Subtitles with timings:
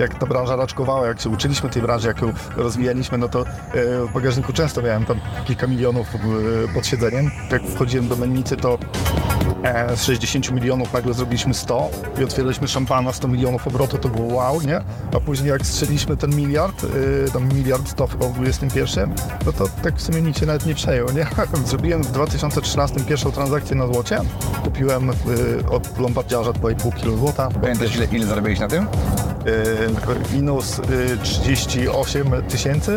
[0.00, 3.44] Jak ta branża raczkowała, jak się uczyliśmy tej branży, jak ją rozwijaliśmy, no to e,
[4.06, 6.18] w bagażniku często miałem tam kilka milionów e,
[6.74, 7.30] pod siedzeniem.
[7.50, 8.78] Jak wchodziłem do mennicy, to
[9.62, 11.90] e, z 60 milionów nagle zrobiliśmy 100
[12.20, 14.80] i otwieraliśmy szampana 100 milionów obrotu, to było wow, nie?
[15.16, 16.86] A później jak strzeliśmy ten miliard,
[17.32, 19.14] tam miliard 100 w 21,
[19.46, 21.26] no to tak w sumie nic się nawet nie przejął, nie?
[21.66, 24.20] Zrobiłem w 2013 pierwszą transakcję na złocie.
[24.64, 25.10] Kupiłem
[25.70, 27.48] od lombardziarza 2,5 kg złota.
[27.60, 28.86] Pamiętasz ile, ile zarobiłeś na tym?
[30.32, 30.80] Minus
[31.22, 32.96] 38 tysięcy.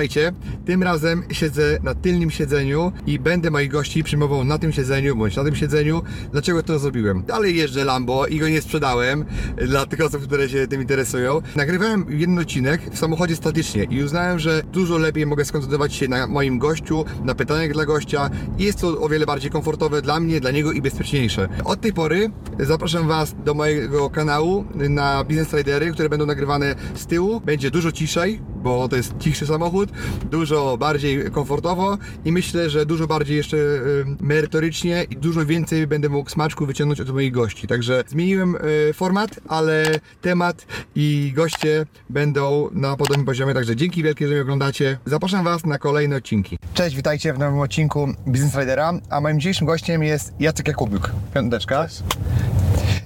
[0.00, 0.32] Witajcie.
[0.66, 5.36] Tym razem siedzę na tylnym siedzeniu i będę moich gości przyjmował na tym siedzeniu bądź
[5.36, 6.02] na tym siedzeniu.
[6.32, 7.22] Dlaczego to zrobiłem?
[7.22, 9.24] Dalej jeżdżę Lambo i go nie sprzedałem
[9.66, 11.42] dla tych osób, które się tym interesują.
[11.56, 16.26] Nagrywałem jeden odcinek w samochodzie statycznie i uznałem, że dużo lepiej mogę skoncentrować się na
[16.26, 20.50] moim gościu, na pytaniach dla gościa jest to o wiele bardziej komfortowe dla mnie, dla
[20.50, 21.48] niego i bezpieczniejsze.
[21.64, 27.06] Od tej pory zapraszam Was do mojego kanału na Business Ridery, które będą nagrywane z
[27.06, 27.40] tyłu.
[27.40, 29.88] Będzie dużo ciszej, bo to jest cichszy samochód,
[30.30, 36.08] dużo bardziej komfortowo i myślę, że dużo bardziej jeszcze y, merytorycznie i dużo więcej będę
[36.08, 37.66] mógł smaczku wyciągnąć od moich gości.
[37.66, 39.84] Także zmieniłem y, format, ale
[40.20, 44.98] temat i goście będą na podobnym poziomie, także dzięki wielkie, że mnie oglądacie.
[45.06, 46.58] Zapraszam Was na kolejne odcinki.
[46.74, 51.10] Cześć, witajcie w nowym odcinku Business Ridera, a moim dzisiejszym gościem jest Jacek Jakubiuk.
[51.34, 51.86] Piąteczka.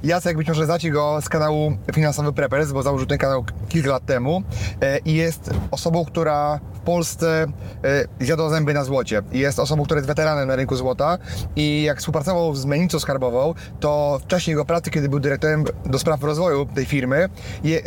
[0.05, 4.07] Jacek, być może znacie go z kanału Finansowy Preppers, bo założył ten kanał kilka lat
[4.07, 4.43] temu
[4.81, 7.47] e, i jest osobą, która w Polsce
[7.85, 9.23] e, zjadła zęby na złocie.
[9.33, 11.19] Jest osobą, która jest weteranem na rynku złota
[11.57, 15.99] i jak współpracował z Mennicą Skarbową, to w czasie jego pracy, kiedy był dyrektorem do
[15.99, 17.29] spraw rozwoju tej firmy,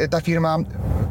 [0.10, 0.58] ta firma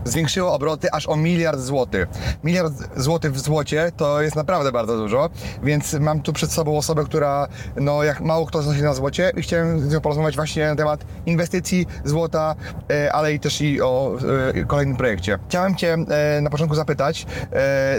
[0.05, 2.09] zwiększyła obroty aż o miliard złotych.
[2.45, 5.31] Miliard złotych w złocie to jest naprawdę bardzo dużo,
[5.63, 9.33] więc mam tu przed sobą osobę, która no jak mało kto zna się na złocie
[9.37, 12.55] i chciałem z nią porozmawiać właśnie na temat inwestycji, złota,
[12.91, 14.17] e, ale i też i o
[14.55, 15.39] e, kolejnym projekcie.
[15.49, 17.27] Chciałem Cię e, na początku zapytać,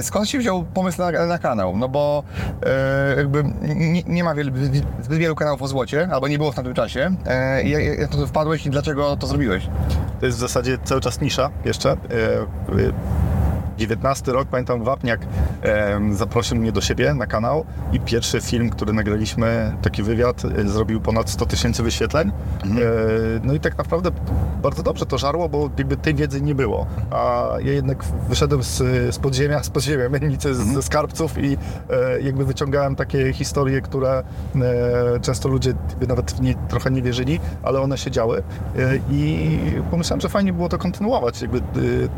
[0.02, 1.78] skąd się wziął pomysł na, na kanał?
[1.78, 2.24] No bo
[3.18, 3.44] jakby
[3.76, 4.34] nie, nie ma
[5.02, 7.16] zbyt wielu kanałów o złocie, albo nie było w tamtym czasie.
[7.64, 9.70] Jak, jak to wpadłeś i dlaczego to zrobiłeś?
[10.20, 11.98] To jest w zasadzie cały czas nisza jeszcze
[13.78, 15.22] 19 rok, pamiętam Wapniak
[15.64, 20.68] e, zaprosił mnie do siebie na kanał i pierwszy film, który nagraliśmy, taki wywiad, e,
[20.70, 22.32] zrobił ponad 100 tysięcy wyświetleń.
[22.64, 22.88] Mhm.
[22.88, 22.92] E,
[23.44, 24.12] no i tak naprawdę
[24.62, 26.86] bardzo dobrze to żarło, bo jakby tej wiedzy nie było.
[27.12, 28.78] A ja jednak wyszedłem z,
[29.16, 30.74] z podziemia, z podziemia miennicy, mhm.
[30.74, 31.58] ze skarbców i
[31.90, 34.24] e, jakby wyciągałem takie historie, które
[34.56, 35.74] e, często ludzie
[36.08, 38.44] nawet nie, trochę nie wierzyli, ale one się działy.
[38.78, 39.50] E, I
[39.92, 41.42] pomyślałem, że fajnie było to kontynuować.
[41.42, 41.62] Jakby,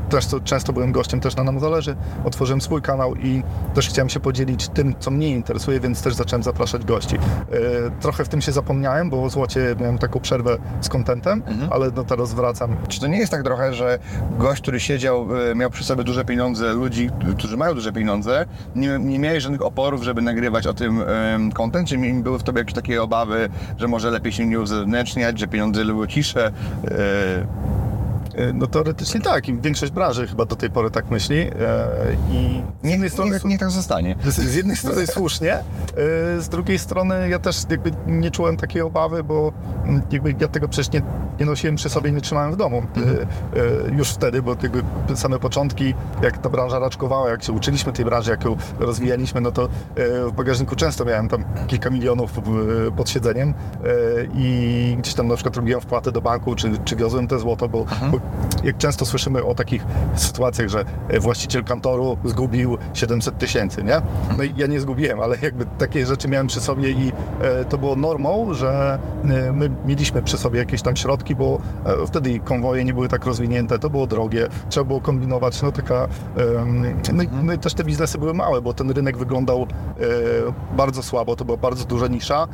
[0.09, 1.95] też to, często byłem gościem też na nam zależy.
[2.25, 3.43] Otworzyłem swój kanał i
[3.73, 7.15] też chciałem się podzielić tym, co mnie interesuje, więc też zacząłem zapraszać gości.
[7.15, 7.19] E,
[8.01, 11.73] trochę w tym się zapomniałem, bo Złocie miałem taką przerwę z kontentem, mhm.
[11.73, 12.75] ale no teraz wracam.
[12.87, 13.99] Czy to nie jest tak trochę, że
[14.37, 18.45] gość, który siedział, e, miał przy sobie duże pieniądze, ludzi, którzy mają duże pieniądze,
[18.75, 21.03] nie, nie mieli żadnych oporów, żeby nagrywać o tym
[21.53, 21.87] kontent?
[21.87, 25.85] Czy były w tobie jakieś takie obawy, że może lepiej się nie uzewnętrzniać, że pieniądze
[25.85, 26.51] były cisze?
[26.87, 27.88] E, E,
[28.53, 31.37] no teoretycznie tak i większość branży chyba do tej pory tak myśli.
[31.37, 31.49] E,
[32.31, 33.31] I z jednej strony...
[33.31, 34.15] Niech, niech tak zostanie.
[34.25, 35.61] Z jednej strony słusznie, e,
[36.41, 39.53] z drugiej strony ja też jakby nie czułem takiej obawy, bo
[40.11, 41.01] jakby ja tego przecież nie,
[41.39, 42.83] nie nosiłem przy sobie, nie trzymałem w domu.
[42.95, 43.97] Mhm.
[43.97, 44.83] Już wtedy, bo jakby
[45.15, 45.93] same początki,
[46.23, 49.69] jak ta branża raczkowała, jak się uczyliśmy tej branży, jak ją rozwijaliśmy, no to
[50.27, 52.39] w bagażniku często miałem tam kilka milionów
[52.97, 53.53] pod siedzeniem
[54.33, 57.85] i gdzieś tam na przykład robiłem wpłatę do banku, czy, czy wiozłem te złoto, bo,
[58.11, 58.19] bo
[58.63, 59.85] jak często słyszymy o takich
[60.15, 60.85] sytuacjach, że
[61.19, 64.01] właściciel kantoru zgubił 700 tysięcy, nie?
[64.37, 67.11] No i ja nie zgubiłem, ale jakby takie rzeczy miałem przy sobie i
[67.41, 68.99] e, to było normą, że
[69.29, 73.25] e, my mieliśmy przy sobie jakieś tam środki, bo e, wtedy konwoje nie były tak
[73.25, 76.07] rozwinięte, to było drogie, trzeba było kombinować, no taka...
[77.13, 79.67] No i, no i też te biznesy były małe, bo ten rynek wyglądał
[80.77, 82.47] bardzo słabo, to była bardzo duża nisza.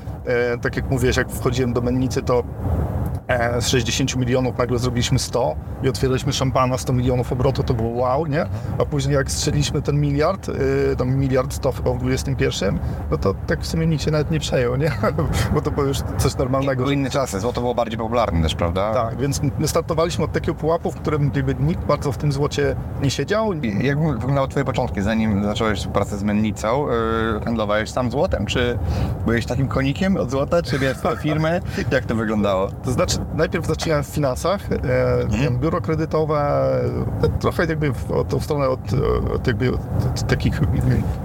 [0.62, 3.15] Tak jak mówisz, jak wchodziłem do mennicy, to e,
[3.60, 8.26] z 60 milionów nagle zrobiliśmy 100 i otwieraliśmy szampana 100 milionów obrotu, to było wow,
[8.26, 8.46] nie?
[8.80, 12.80] A później jak strzeliśmy ten miliard, y, tam miliard 100 chyba w 21,
[13.12, 14.92] no to tak w sumie nikt się nawet nie przejął, nie?
[15.54, 16.84] Bo to było już coś normalnego.
[16.84, 18.94] Były inne czasy, złoto było bardziej popularne też, prawda?
[18.94, 23.10] Tak, więc my startowaliśmy od takiego pułapu, w którym nikt bardzo w tym złocie nie
[23.10, 23.54] siedział.
[23.54, 26.88] I Jak wyglądały Twoje początki, zanim zacząłeś współpracę z Mennicą?
[26.88, 28.78] Yy, handlowałeś sam złotem, czy
[29.26, 31.62] byłeś takim konikiem od złota, czy miałeś firmę?
[31.92, 32.68] Jak to wyglądało?
[32.84, 34.78] To znaczy, najpierw zaczynałem w finansach, e,
[35.40, 36.38] miałem biuro kredytowe,
[37.24, 38.80] e, trochę jakby w o tą stronę od,
[39.36, 40.62] od jakby od takich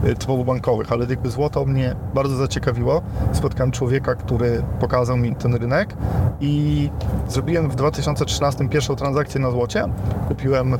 [0.05, 3.03] e, typowo bankowych, ale jakby złoto mnie bardzo zaciekawiło.
[3.33, 5.95] Spotkałem człowieka, który pokazał mi ten rynek
[6.41, 6.91] i
[7.29, 9.85] zrobiłem w 2013 pierwszą transakcję na złocie.
[10.29, 10.79] Kupiłem e,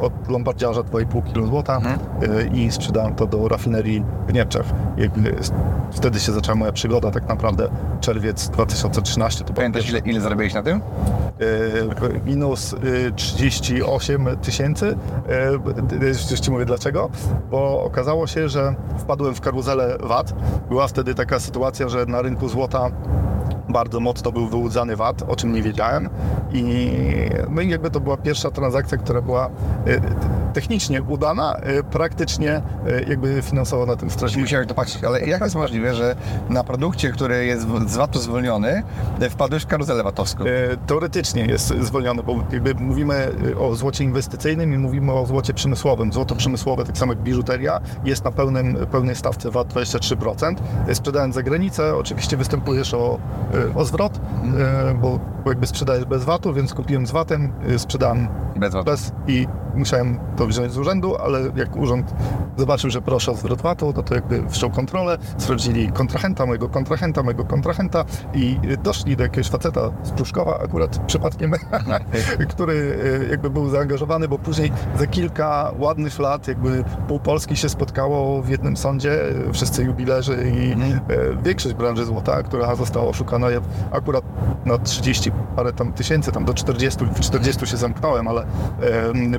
[0.00, 4.66] od lombardziarza 2,5 kg złota e, i sprzedałem to do rafinerii w Niemczech.
[4.96, 5.34] Jakby
[5.92, 7.68] wtedy się zaczęła moja przygoda tak naprawdę.
[8.00, 10.80] Czerwiec 2013 to Pamiętasz, ile, ile zarobiłeś na tym?
[11.40, 14.96] e, minus e, 38 tysięcy.
[15.28, 17.10] E, Już Ci mówię dlaczego.
[17.50, 20.32] Bo okazało się, że wpadłem w karuzelę VAT.
[20.68, 22.90] Była wtedy taka sytuacja, że na rynku złota
[23.68, 26.08] bardzo mocno był wyłudzany VAT, o czym nie wiedziałem.
[26.52, 26.90] I,
[27.50, 30.00] no i jakby to była pierwsza transakcja, która była e,
[30.60, 32.62] technicznie udana, e, praktycznie e,
[33.08, 34.42] jakby finansowo na tym Czy straciłem.
[34.42, 35.04] musiałeś dopłacić?
[35.04, 36.16] Ale jak jest możliwe, że
[36.48, 38.82] na produkcie, który jest z VAT-u zwolniony,
[39.20, 40.44] e, wpadłeś w karuzelę VAT-owską?
[40.86, 46.12] Teoretycznie jest zwolniony, bo jakby mówimy o złocie inwestycyjnym i mówimy o złocie przemysłowym.
[46.12, 50.56] Złoto przemysłowe, tak samo jak biżuteria, jest na pełnym, pełnej stawce VAT 23%.
[50.88, 53.18] E, Sprzedając za granicę, oczywiście występujesz o,
[53.74, 54.20] o zwrot,
[54.58, 58.84] e, bo jakby sprzedajesz bez VAT-u, więc kupiłem z VAT-em, sprzedałem Bez VAT-u.
[58.84, 62.14] bez i musiałem to wziąć z urzędu, ale jak urząd
[62.56, 67.22] zobaczył, że proszę o zwrot VAT-u, no to jakby wszczął kontrolę, sprawdzili kontrahenta, mojego kontrahenta,
[67.22, 68.04] mojego kontrahenta
[68.34, 71.52] i doszli do jakiegoś faceta z Pruszkowa akurat przypadkiem,
[72.52, 77.68] który e, jakby był zaangażowany, bo później za kilka ładnych lat jakby pół Polski się
[77.68, 80.76] spotkało w jednym sądzie, e, wszyscy jubilerzy i e,
[81.44, 83.46] większość branży złota, która została oszukana,
[83.90, 84.24] akurat
[84.64, 88.46] na 30 parę tam tysięcy, tam do 40, w 40 się zamknąłem, ale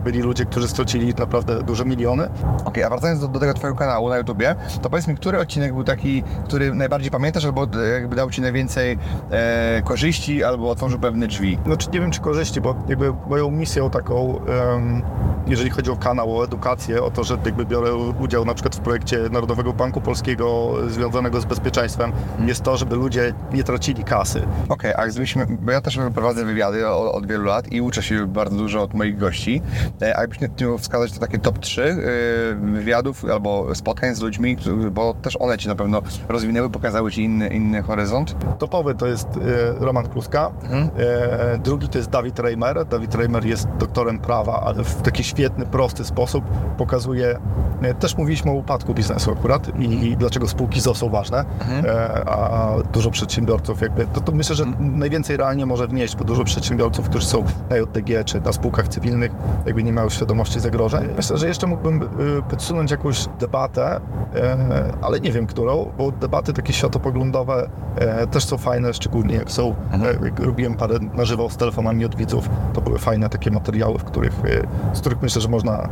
[0.03, 2.29] byli ludzie, którzy stracili naprawdę duże miliony.
[2.65, 5.73] Okej, a wracając do, do tego Twojego kanału na YouTubie, to powiedz mi, który odcinek
[5.73, 8.97] był taki, który najbardziej pamiętasz, albo jakby dał Ci najwięcej
[9.31, 11.57] e, korzyści, albo otworzył pewne drzwi?
[11.65, 15.01] Znaczy nie wiem czy korzyści, bo jakby moją misją taką, em,
[15.47, 18.79] jeżeli chodzi o kanał, o edukację, o to, że jakby biorę udział na przykład w
[18.79, 22.11] projekcie Narodowego Banku Polskiego związanego z bezpieczeństwem,
[22.45, 24.47] jest to, żeby ludzie nie tracili kasy.
[24.69, 28.27] Okej, a gdybyśmy, bo ja też prowadzę wywiady od, od wielu lat i uczę się
[28.27, 29.61] bardzo dużo od moich gości,
[30.01, 31.95] e, a jakbyś miał wskazać to takie top 3 e,
[32.55, 34.57] wywiadów albo spotkań z ludźmi,
[34.91, 38.35] bo też one Ci na pewno rozwinęły, pokazały Ci inny, inny horyzont.
[38.59, 39.39] Topowy to jest e,
[39.85, 40.51] Roman Kluska,
[40.97, 42.85] e, drugi to jest Dawid Reimer.
[42.85, 46.45] Dawid Reimer jest doktorem prawa, ale w taki świetny, prosty sposób.
[46.77, 47.37] Pokazuje,
[47.81, 51.45] e, też mówiliśmy o upadku biznesu akurat i, i dlaczego spółki ZO są ważne,
[51.85, 56.43] e, a dużo przedsiębiorców jakby, to, to myślę, że najwięcej realnie może wnieść, bo dużo
[56.43, 59.31] przedsiębiorców, którzy są na JTG czy na spółkach cywilnych,
[59.65, 61.07] jakby nie mają świadomości zagrożeń.
[61.17, 63.99] Myślę, że jeszcze mógłbym e, podsunąć jakąś debatę,
[65.01, 67.69] ale nie wiem którą, bo debaty takie światopoglądowe
[68.31, 69.75] też są fajne, szczególnie jak są,
[70.23, 74.03] jak robiłem parę na żywo z telefonami od widzów, to były fajne takie materiały, w
[74.03, 74.33] których,
[74.93, 75.89] z których myślę, że można, e,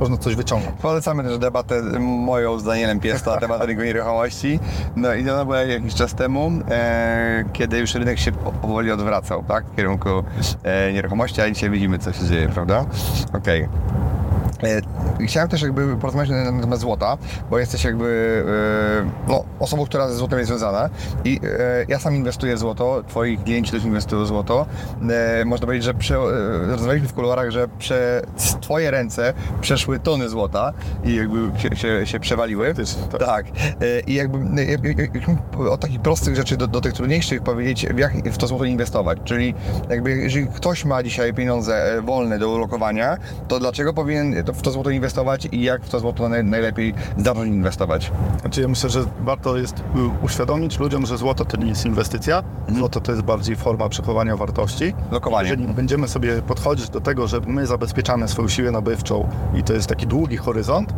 [0.00, 0.76] można coś wyciągnąć.
[0.82, 4.60] Polecamy też debatę moją z Danielem Piesta temat rynku nieruchomości.
[4.96, 9.42] No i ona była jakiś czas temu, e, kiedy już rynek się po- powoli odwracał,
[9.42, 9.64] tak?
[9.66, 10.08] W kierunku
[10.64, 12.84] e, nieruchomości, a dzisiaj widzimy, co się dzieje, prawda?
[13.32, 13.68] Okej.
[14.62, 14.80] E,
[15.26, 17.16] Chciałem też jakby porozmawiać na na temat złota,
[17.50, 18.44] bo jesteś jakby
[19.26, 20.88] e, no, osobą, która ze złotem jest związana
[21.24, 24.66] i e, ja sam inwestuję w złoto, twoi klienci też inwestują w złoto.
[25.40, 26.20] E, Można powiedzieć, że prze, e,
[26.66, 28.22] rozmawialiśmy w kuluarach, że przez
[28.60, 30.72] twoje ręce przeszły tony złota
[31.04, 32.74] i jakby się, się, się przewaliły.
[33.12, 33.20] Tak.
[33.20, 33.46] Tak.
[33.80, 37.42] E, I jakby e, jak- jak- jak- od takich prostych rzeczy do, do tych trudniejszych
[37.42, 39.18] powiedzieć, w jak w to złoto inwestować.
[39.24, 39.54] Czyli
[39.90, 43.16] jakby jeżeli ktoś ma dzisiaj pieniądze e, wolne do ulokowania,
[43.48, 47.48] to dlaczego powinien w to złoto inwestować i jak w to złoto naj, najlepiej zacząć
[47.48, 48.12] inwestować?
[48.40, 49.82] Znaczy ja myślę, że warto jest y,
[50.22, 52.42] uświadomić ludziom, że złoto to nie jest inwestycja,
[52.76, 54.94] złoto to jest bardziej forma przechowania wartości.
[55.10, 55.48] Lokowanie.
[55.48, 59.86] Jeżeli będziemy sobie podchodzić do tego, że my zabezpieczamy swoją siłę nabywczą i to jest
[59.86, 60.94] taki długi horyzont,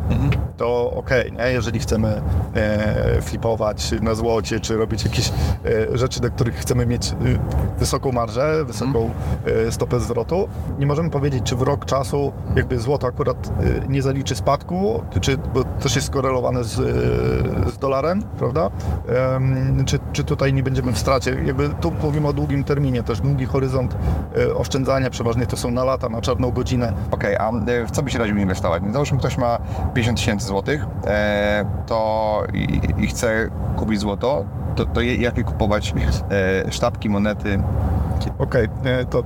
[0.56, 1.52] to okej, nie?
[1.52, 2.22] jeżeli chcemy
[2.54, 7.14] e, flipować na złocie, czy robić jakieś e, rzeczy, do których chcemy mieć e,
[7.78, 9.10] wysoką marżę, wysoką
[9.66, 14.02] e, stopę zwrotu, nie możemy powiedzieć, czy w rok czasu jakby złoto akurat e, nie
[14.02, 18.70] zaliczy spadku, czy, bo też jest skorelowane z, e, z dolarem, prawda?
[19.86, 21.36] Czy, czy tutaj nie będziemy w stracie?
[21.44, 23.96] Jakby tu mówimy o długim terminie, też długi horyzont
[24.36, 26.92] e, oszczędzania, przeważnie to są na lata, na czarną godzinę.
[27.10, 28.82] Okej, a e, w co by się radził inwestować?
[28.92, 29.58] Załóżmy, ktoś ma
[29.94, 34.44] 50 tysięcy złotych, e, to i, i chce kupić złoto,
[34.76, 35.94] to, to jakie kupować
[36.70, 37.62] sztabki, monety?
[38.38, 39.22] Okej, e, to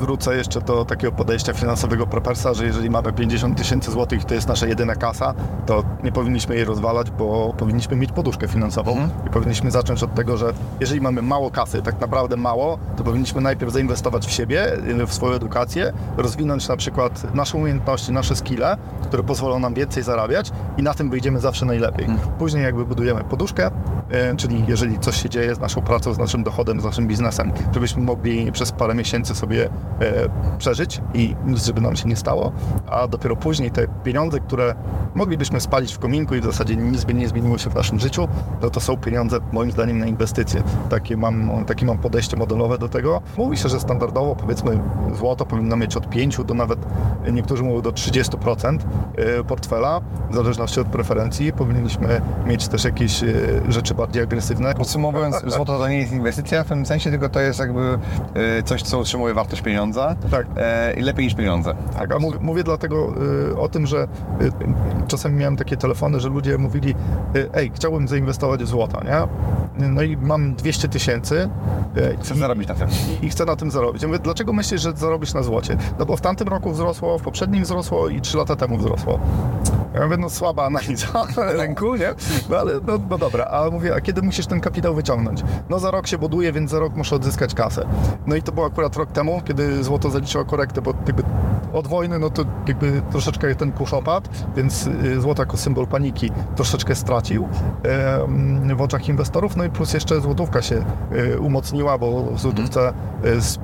[0.00, 4.34] wrócę jeszcze do takiego podejścia finansowego prepersa, że jeżeli mamy 50 tysięcy złotych i to
[4.34, 5.34] jest nasza jedyna kasa,
[5.66, 10.36] to nie powinniśmy jej rozwalać, bo powinniśmy mieć poduszkę finansową i powinniśmy zacząć od tego,
[10.36, 15.06] że jeżeli mamy mało kasy, tak naprawdę mało, to powinniśmy najpierw zainwestować w siebie, y,
[15.06, 20.50] w swoją edukację, rozwinąć na przykład nasze umiejętności, nasze skille, które pozwolą nam więcej zarabiać
[20.76, 22.06] i na tym wyjdziemy zawsze najlepiej.
[22.38, 23.70] Później jakby budujemy poduszkę,
[24.10, 27.52] e, czyli jeżeli coś się dzieje z naszą pracą, z naszym dochodem, z naszym biznesem,
[27.74, 29.68] żebyśmy mogli przez parę miesięcy sobie e,
[30.58, 32.52] przeżyć i żeby nam się nie stało,
[32.90, 34.74] a dopiero później te pieniądze, które
[35.14, 38.28] moglibyśmy spalić w kominku i w zasadzie nic by nie zmieniło się w naszym życiu,
[38.62, 40.62] no to są pieniądze moim zdaniem na inwestycje.
[40.90, 43.22] Takie mam, takie mam podejście modelowe do tego.
[43.36, 44.78] Mówi się, że standardowo powiedzmy
[45.14, 46.78] złoto powinno mieć od 5 do nawet
[47.32, 48.78] niektórzy mówią do 30%
[49.16, 51.52] e, portfela, w zależności od preferencji.
[51.52, 53.26] Powinniśmy mieć też jakieś e,
[53.68, 54.74] rzeczy bardziej agresywne.
[54.74, 57.98] Podsumowując, złoto to nie jest inwestycja w tym sensie, tylko to jest jakby
[58.64, 60.46] coś, co utrzymuje wartość pieniądza Tak.
[60.56, 61.74] e, i lepiej niż pieniądze.
[61.98, 63.12] Tak, a mówię, dlatego
[63.52, 64.02] y, o tym, że
[64.40, 64.52] y,
[65.08, 66.94] czasami miałem takie telefony, że ludzie mówili,
[67.36, 69.22] y, ej, chciałbym zainwestować w złoto, nie?
[69.88, 71.48] No i mam 200 tysięcy
[71.96, 72.88] y, Chcę zarobić na tym.
[73.22, 74.02] i chcę na tym zarobić.
[74.02, 75.76] Ja mówię, dlaczego myślisz, że zarobisz na złocie?
[75.98, 79.18] No bo w tamtym roku wzrosło, w poprzednim wzrosło i 3 lata temu wzrosło.
[79.94, 81.06] Ja mówię, no słaba analiza
[81.58, 82.14] rynku, nie?
[82.50, 85.42] No ale, no, no dobra, a mówię, a kiedy musisz ten kapitał wyciągnąć?
[85.70, 87.86] No za rok się buduje, więc za rok muszę odzyskać kasę.
[88.26, 91.22] No i to było akurat rok temu, kiedy złoto zaliczyło korektę, bo jakby
[91.72, 96.30] od wojny, no to jakby troszeczkę ten kurz opadł, więc y, złoto jako symbol paniki
[96.56, 97.48] troszeczkę stracił
[98.76, 102.92] w oczach inwestorów, no i plus jeszcze złotówka się y, umocniła, bo w złotówce
[103.24, 103.58] y, z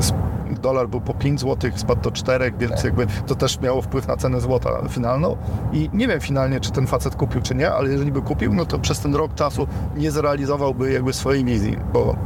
[0.00, 0.12] z
[0.60, 4.16] dolar był po 5 zł, spadł do 4, więc jakby to też miało wpływ na
[4.16, 5.36] cenę złota finalną.
[5.72, 8.66] I nie wiem finalnie, czy ten facet kupił, czy nie, ale jeżeli by kupił, no
[8.66, 12.16] to przez ten rok czasu nie zrealizowałby jakby swojej misji, bo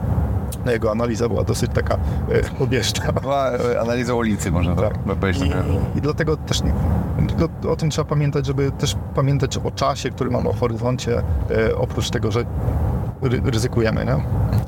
[0.66, 2.60] jego analiza była dosyć taka e.
[3.20, 5.52] Była e, analiza ulicy, można tak powiedzieć.
[5.94, 6.62] I, I dlatego też
[7.68, 12.10] o tym trzeba pamiętać, żeby też pamiętać o czasie, który mamy, o horyzoncie, e, oprócz
[12.10, 12.44] tego, że
[13.22, 14.16] ryzykujemy, nie?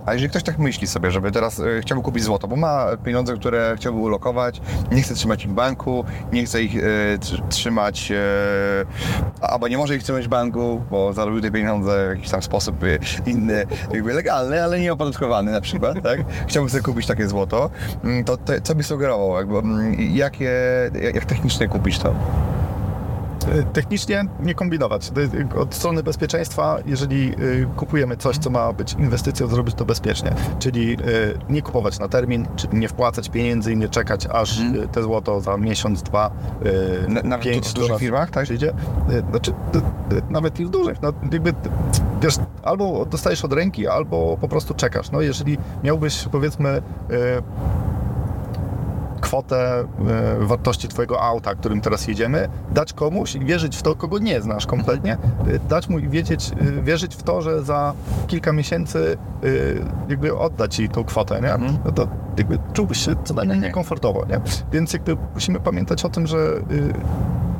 [0.06, 3.35] A jeżeli ktoś tak myśli sobie, żeby teraz e, chciałby kupić złoto, bo ma pieniądze,
[3.37, 4.61] które chciałby ulokować,
[4.92, 6.75] nie chce trzymać ich w banku, nie chce ich
[7.18, 8.16] tr- trzymać, e,
[9.40, 12.76] albo nie może ich trzymać w banku, bo zarobił te pieniądze w jakiś tam sposób
[13.26, 16.21] inny, jakby legalny, ale nie opodatkowany na przykład, tak?
[16.49, 17.71] Chciałby sobie kupić takie złoto,
[18.04, 19.37] mm, to co by sugerował?
[19.37, 20.50] Jakby, mm, jakie,
[21.02, 22.14] jak, jak technicznie kupić to?
[23.45, 25.13] E, Technicznie nie kombinować.
[25.55, 30.35] Y, Od strony bezpieczeństwa, jeżeli y, kupujemy coś, co ma być inwestycją, zrobić to bezpiecznie.
[30.59, 30.97] Czyli
[31.49, 35.41] nie kupować na termin, czyli nie wpłacać pieniędzy i nie czekać, aż y, te złoto
[35.41, 36.31] za miesiąc, dwa,
[37.09, 38.45] Na- nawet pięć w dużych firmach, tak?
[38.45, 38.73] Przyjdzie.
[39.31, 39.53] Znaczy,
[40.31, 41.03] nawet i w dużych.
[41.03, 41.55] No, jakby,
[42.23, 45.11] wiesz, albo dostajesz od ręki, albo po prostu czekasz.
[45.11, 46.83] No, jeżeli miałbyś, powiedzmy,
[49.33, 49.85] kwotę e,
[50.47, 54.67] wartości Twojego auta, którym teraz jedziemy, dać komuś i wierzyć w to, kogo nie znasz
[54.67, 55.19] kompletnie, e,
[55.69, 57.95] dać mu i wiedzieć, e, wierzyć w to, że za
[58.27, 59.49] kilka miesięcy e,
[60.09, 61.69] jakby oddać Ci tą kwotę, nie?
[61.85, 62.09] No to
[62.39, 64.41] jakby czułbyś się co najmniej niekomfortowo, nie?
[64.73, 66.37] Więc jakby musimy pamiętać o tym, że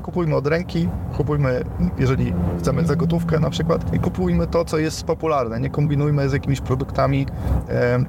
[0.03, 1.65] kupujmy od ręki, kupujmy,
[1.99, 6.33] jeżeli chcemy za gotówkę na przykład, i kupujmy to, co jest popularne, nie kombinujmy z
[6.33, 7.27] jakimiś produktami
[7.69, 8.05] e,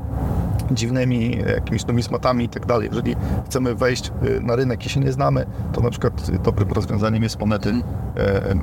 [0.71, 2.87] dziwnymi jakimiś numizmatami i tak dalej.
[2.91, 7.23] Jeżeli chcemy wejść y, na rynek i się nie znamy, to na przykład dobrym rozwiązaniem
[7.23, 8.55] jest monety e,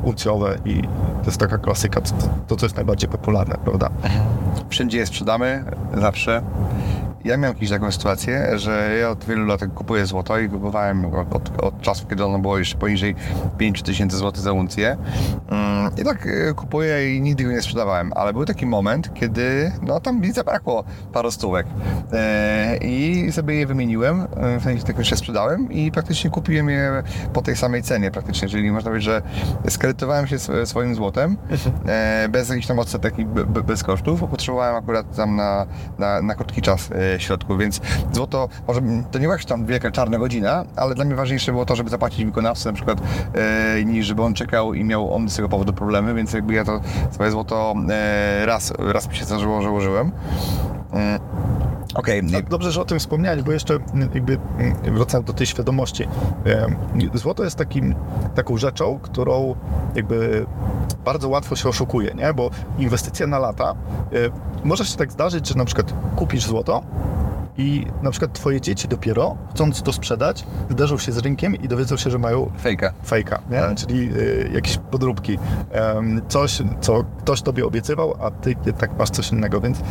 [0.64, 0.82] i
[1.20, 2.12] to jest taka klasyka, to,
[2.46, 3.90] to co jest najbardziej popularne, prawda?
[4.68, 5.64] Wszędzie je sprzedamy,
[6.00, 6.42] zawsze.
[7.24, 11.34] Ja miałem jakąś taką sytuację, że ja od wielu lat kupuję złoto i kupowałem od,
[11.34, 13.14] od, od czasu, kiedy ono było już poniżej
[13.58, 14.96] 5 tysięcy złotych za uncję.
[15.50, 19.72] Mm, I tak e, kupuję i nigdy go nie sprzedawałem, ale był taki moment, kiedy
[19.82, 21.66] no tam mi zabrakło paru stówek
[22.12, 27.02] e, i sobie je wymieniłem, e, w sensie tylko jeszcze sprzedałem i praktycznie kupiłem je
[27.32, 29.22] po tej samej cenie praktycznie, czyli można powiedzieć, że
[29.68, 31.36] skredytowałem się sw- swoim złotem
[31.86, 35.66] e, bez jakichś tam odsetek i be, be, bez kosztów, bo potrzebowałem akurat tam na,
[35.98, 37.81] na, na krótki czas środków, więc
[38.12, 41.76] złoto, może to nie była tam wielka czarna godzina, ale dla mnie ważniejsze było to,
[41.76, 42.99] żeby zapłacić wykonawcy na przykład,
[43.35, 46.64] e, niż żeby on czekał i miał on z tego powodu problemy, więc jakby ja
[46.64, 50.12] to swoje złoto e, raz, raz mi się zdarzyło, że użyłem.
[50.93, 51.29] Mm.
[51.94, 55.47] Okej, Tak, dobrze, że o tym wspomniałeś, bo jeszcze mm, jakby mm, wracając do tej
[55.47, 56.04] świadomości.
[57.14, 57.94] Złoto jest takim,
[58.35, 59.54] taką rzeczą, którą
[59.94, 60.47] jakby
[61.04, 62.35] bardzo łatwo się oszukuje, nie?
[62.35, 63.75] Bo inwestycja na lata,
[64.64, 66.82] może się tak zdarzyć, że na przykład kupisz złoto
[67.61, 71.97] i na przykład twoje dzieci dopiero, chcąc to sprzedać, zderzą się z rynkiem i dowiedzą
[71.97, 72.93] się, że mają fejka.
[73.07, 73.75] fejka, nie?
[73.76, 75.38] czyli y, jakieś podróbki.
[75.71, 79.83] Em, coś, co ktoś tobie obiecywał, a ty jednak masz coś innego, więc y,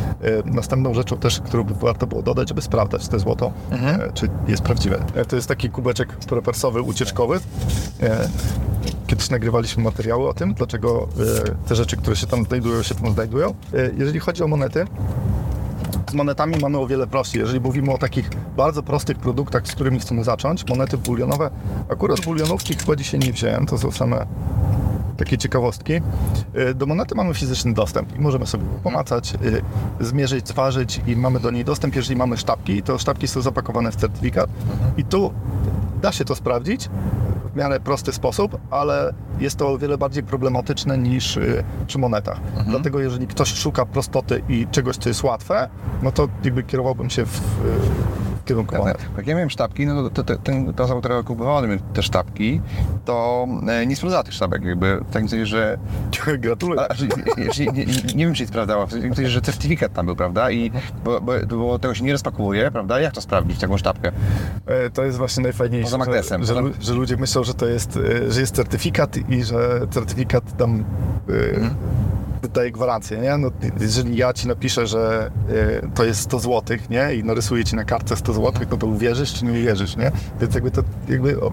[0.44, 4.62] następną rzeczą też, którą by warto było dodać, żeby sprawdzać te złoto, e, czy jest
[4.62, 5.04] prawdziwe.
[5.14, 7.40] E, to jest taki kubeczek prepersowy, ucieczkowy.
[8.02, 8.28] E,
[9.06, 11.08] Kiedyś nagrywaliśmy materiały o tym, dlaczego
[11.68, 13.54] te rzeczy, które się tam znajdują, się tam znajdują.
[13.98, 14.84] Jeżeli chodzi o monety,
[16.10, 17.40] z monetami mamy o wiele prościej.
[17.40, 21.50] Jeżeli mówimy o takich bardzo prostych produktach, z którymi chcemy zacząć, monety bulionowe,
[21.88, 24.26] akurat bulionówki chyba dzisiaj nie wziąłem, to są same
[25.16, 25.92] takie ciekawostki.
[26.56, 29.62] Y, Do monety mamy fizyczny dostęp i możemy sobie pomacać, y,
[30.04, 33.96] zmierzyć, zważyć i mamy do niej dostęp, jeżeli mamy sztabki, to sztabki są zapakowane w
[33.96, 34.50] certyfikat
[34.96, 35.32] i tu
[36.02, 36.88] da się to sprawdzić
[37.52, 42.40] w miarę prosty sposób, ale jest to o wiele bardziej problematyczne niż y, przy monetach.
[42.66, 45.68] Dlatego jeżeli ktoś szuka prostoty i czegoś, co jest łatwe,
[46.02, 47.40] no to jakby kierowałbym się w,
[48.78, 48.98] monet.
[49.16, 52.60] Jak ja miałem sztabki, no to, to, ten, ta osoba, która kupowała te sztabki,
[53.04, 55.78] to e, nie sprawdzała tych sztabek, jakby w takim sensie, że
[56.38, 56.80] Gratuluję.
[57.72, 60.50] Nie, nie, wiem, czy jej sprawdzała, w sensie, że certyfikat tam był, prawda?
[60.50, 60.72] I
[61.04, 63.00] bo, bo, bo tego się nie rozpakowuje, prawda?
[63.00, 64.12] Jak to sprawdzić, taką sztabkę?
[64.66, 65.98] E, To jest właśnie najfajniejsze,
[66.42, 70.56] że, że, że ludzie myślą, że to jest, e, że jest certyfikat i że certyfikat
[70.56, 70.84] tam
[71.28, 71.70] e,
[72.48, 73.38] daje gwarancję, nie?
[73.38, 75.30] No, jeżeli ja ci napiszę, że
[75.82, 77.14] e, to jest 100 zł, nie?
[77.14, 80.12] I narysuję ci na kartce 100 zł, no to uwierzysz czy nie uwierzysz, nie?
[80.40, 81.52] Więc jakby to, jakby, o, e,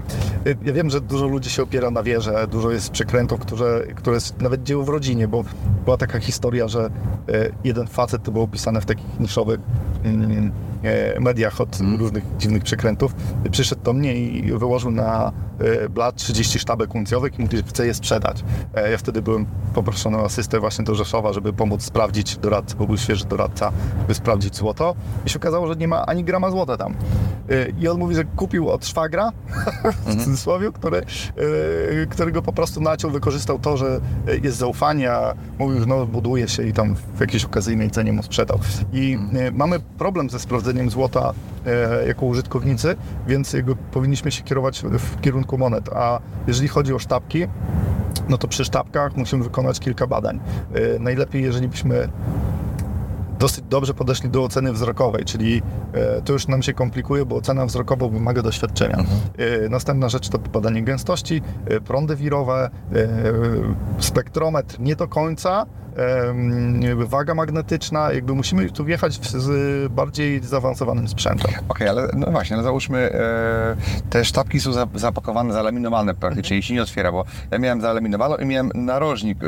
[0.65, 4.41] ja wiem, że dużo ludzi się opiera na wierze, dużo jest przekrętów, które, które jest
[4.41, 5.43] nawet dzieło w rodzinie, bo
[5.85, 6.89] była taka historia, że e,
[7.63, 9.59] jeden facet, to było opisane w takich niszowych
[10.83, 13.15] e, mediach od różnych dziwnych przekrętów,
[13.51, 15.31] przyszedł do mnie i wyłożył na
[15.89, 18.43] blat 30 sztabek uncjowych i mówi, że chce je sprzedać.
[18.75, 22.87] E, Ja wtedy byłem poproszony o asystę właśnie do Rzeszowa, żeby pomóc sprawdzić doradcę, bo
[22.87, 23.71] był świeży doradca,
[24.07, 24.95] by sprawdzić złoto.
[25.25, 26.93] I się okazało, że nie ma ani grama złota tam.
[27.49, 29.31] E, I on mówi, że kupił od szwagra,
[30.05, 33.99] w cudzysłowie, który, e, którego po prostu naciął, wykorzystał to, że
[34.43, 38.23] jest zaufanie, a mówił, że no buduje się i tam w jakiejś okazyjnej cenie mu
[38.23, 38.59] sprzedał.
[38.93, 41.33] I e, mamy problem ze sprawdzeniem złota
[42.07, 42.95] jako użytkownicy,
[43.27, 45.89] więc jakby powinniśmy się kierować w kierunku monet.
[45.95, 47.47] A jeżeli chodzi o sztabki,
[48.29, 50.39] no to przy sztabkach musimy wykonać kilka badań.
[50.73, 52.09] E, Najlepiej, jeżeli byśmy
[53.39, 55.61] dosyć dobrze podeszli do oceny wzrokowej, czyli
[55.93, 58.97] e, to już nam się komplikuje, bo ocena wzrokowa wymaga doświadczenia.
[59.37, 61.41] E, następna rzecz to badanie gęstości,
[61.85, 62.69] prądy wirowe,
[63.99, 65.65] spektrometr nie do końca,
[67.05, 71.51] waga magnetyczna, jakby musimy tu wjechać z bardziej zaawansowanym sprzętem.
[71.69, 73.75] Okej, ale no właśnie, no załóżmy, e,
[74.09, 78.45] te sztabki są za, zapakowane, zalaminowane praktycznie się nie otwiera, bo ja miałem zalaminowaną i
[78.45, 79.47] miałem narożnik e,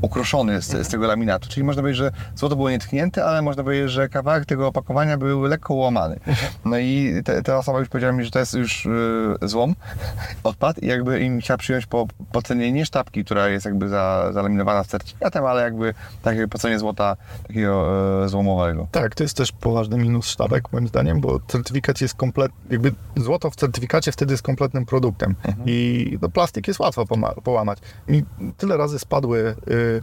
[0.00, 3.90] ukruszony z, z tego laminatu, czyli można powiedzieć, że złoto było nietknięte, ale można powiedzieć,
[3.90, 6.20] że kawałek tego opakowania był lekko łamany.
[6.64, 9.74] No i ta osoba już powiedziała mi, że to jest już e, złom,
[10.44, 14.30] odpad i jakby im chciała przyjąć po, po cenie nie sztabki, która jest jakby za,
[14.32, 15.83] zalaminowana z certyfikatem, ale jakby
[16.22, 17.16] takie po cenie złota
[17.46, 17.88] takiego
[18.24, 18.88] e, złomowego.
[18.90, 23.50] Tak, to jest też poważny minus sztabek moim zdaniem, bo certyfikat jest komplet, jakby złoto
[23.50, 25.34] w certyfikacie wtedy jest kompletnym produktem
[25.66, 27.04] i no, plastik jest łatwo
[27.44, 27.78] połamać.
[28.08, 28.22] I
[28.56, 30.02] tyle razy spadły y, y,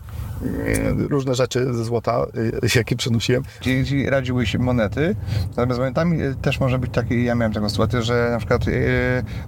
[1.09, 2.25] różne rzeczy ze złota,
[2.63, 3.43] y, jakie przenosiłem.
[3.59, 5.15] Czyli, czyli radziłbyś monety,
[5.49, 8.67] natomiast z monetami e, też może być takie, ja miałem taką sytuację, że na przykład
[8.67, 8.71] e,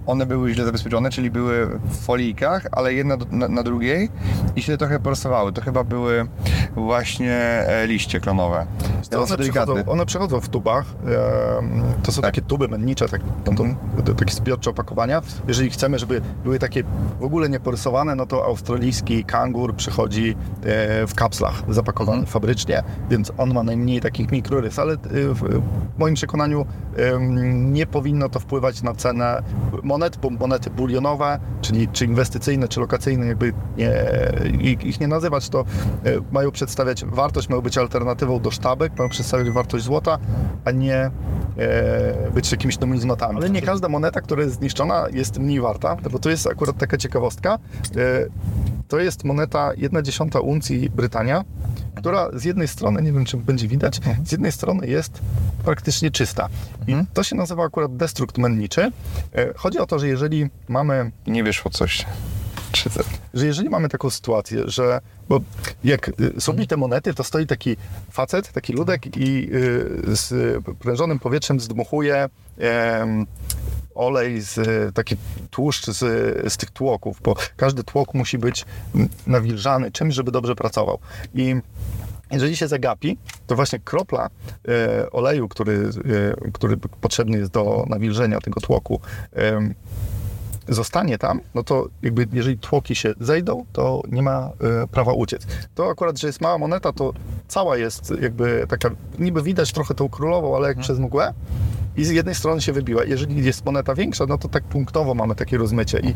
[0.05, 4.09] one były źle zabezpieczone, czyli były w folijkach, ale jedna do, na, na drugiej
[4.55, 5.53] i się trochę porosowały.
[5.53, 6.22] To chyba były
[6.75, 7.33] właśnie
[7.67, 8.65] e, liście klonowe.
[9.09, 10.85] To one, przychodzą, one przychodzą w tubach.
[12.03, 13.51] To są takie tuby mennicze, tak, to,
[14.05, 15.21] to, takie zbiorcze opakowania.
[15.47, 16.83] Jeżeli chcemy, żeby były takie
[17.19, 23.53] w ogóle nieporysowane, no to australijski kangur przychodzi e, w kapslach zapakowany fabrycznie, więc on
[23.53, 24.97] ma najmniej takich mikrorys, ale e,
[25.33, 25.61] w
[25.97, 26.65] moim przekonaniu
[27.53, 29.43] nie powinno to wpływać na cenę
[29.83, 33.91] monet, bo monety bulionowe, czyli czy inwestycyjne, czy lokacyjne, jakby nie,
[34.83, 35.65] ich nie nazywać, to
[36.31, 40.17] mają przedstawiać wartość, mają być alternatywą do sztabek, mają przedstawiać wartość złota,
[40.65, 41.11] a nie e,
[42.33, 43.37] być jakimiś numizmatami.
[43.37, 46.97] Ale nie każda moneta, która jest zniszczona, jest mniej warta, bo to jest akurat taka
[46.97, 47.53] ciekawostka.
[47.53, 47.59] E,
[48.87, 51.43] to jest moneta 1 dziesiąta uncji Brytania,
[51.95, 55.21] która z jednej strony, nie wiem czy będzie widać, z jednej strony jest
[55.65, 56.49] praktycznie czysta.
[56.87, 58.91] I to się nazywa akurat destrukt menniczy.
[59.35, 62.05] E, Chodzi o to, że jeżeli mamy nie wyszło coś.
[62.73, 63.03] 300.
[63.33, 65.39] że jeżeli mamy taką sytuację, że bo
[65.83, 67.77] jak y, są bite monety, to stoi taki
[68.11, 70.33] facet, taki ludek i y, z
[70.79, 73.25] prężonym powietrzem zdmuchuje em,
[73.95, 74.59] olej, z,
[74.95, 75.15] taki
[75.51, 75.99] tłuszcz z,
[76.53, 78.65] z tych tłoków, bo każdy tłok musi być
[79.27, 80.99] nawilżany czymś, żeby dobrze pracował.
[81.33, 81.55] I
[82.31, 84.29] jeżeli się zagapi, to właśnie kropla
[84.67, 85.89] e, oleju, który,
[86.45, 89.01] e, który potrzebny jest do nawilżenia tego tłoku,
[89.33, 89.73] em,
[90.67, 94.49] zostanie tam, no to jakby jeżeli tłoki się zejdą, to nie ma
[94.83, 95.47] e, prawa uciec.
[95.75, 97.13] To akurat, że jest mała moneta, to
[97.47, 101.33] cała jest jakby taka, niby widać trochę tą królową, ale jak przez mgłę
[101.97, 103.03] i z jednej strony się wybiła.
[103.03, 106.13] Jeżeli jest moneta większa, no to tak punktowo mamy takie rozmycie i, e,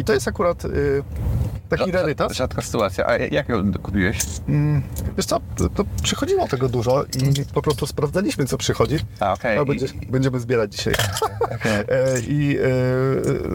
[0.00, 0.68] i to jest akurat e,
[1.68, 2.32] taki rarytas.
[2.32, 3.06] Rzadka sytuacja.
[3.06, 4.18] A jak ją kupiłeś?
[4.48, 4.82] Mm,
[5.16, 8.96] Wiesz co, to, to przychodziło tego dużo i po prostu sprawdzaliśmy, co przychodzi.
[9.20, 9.56] A, okej.
[9.56, 10.94] No, będzie, będziemy zbierać dzisiaj.
[12.28, 12.58] I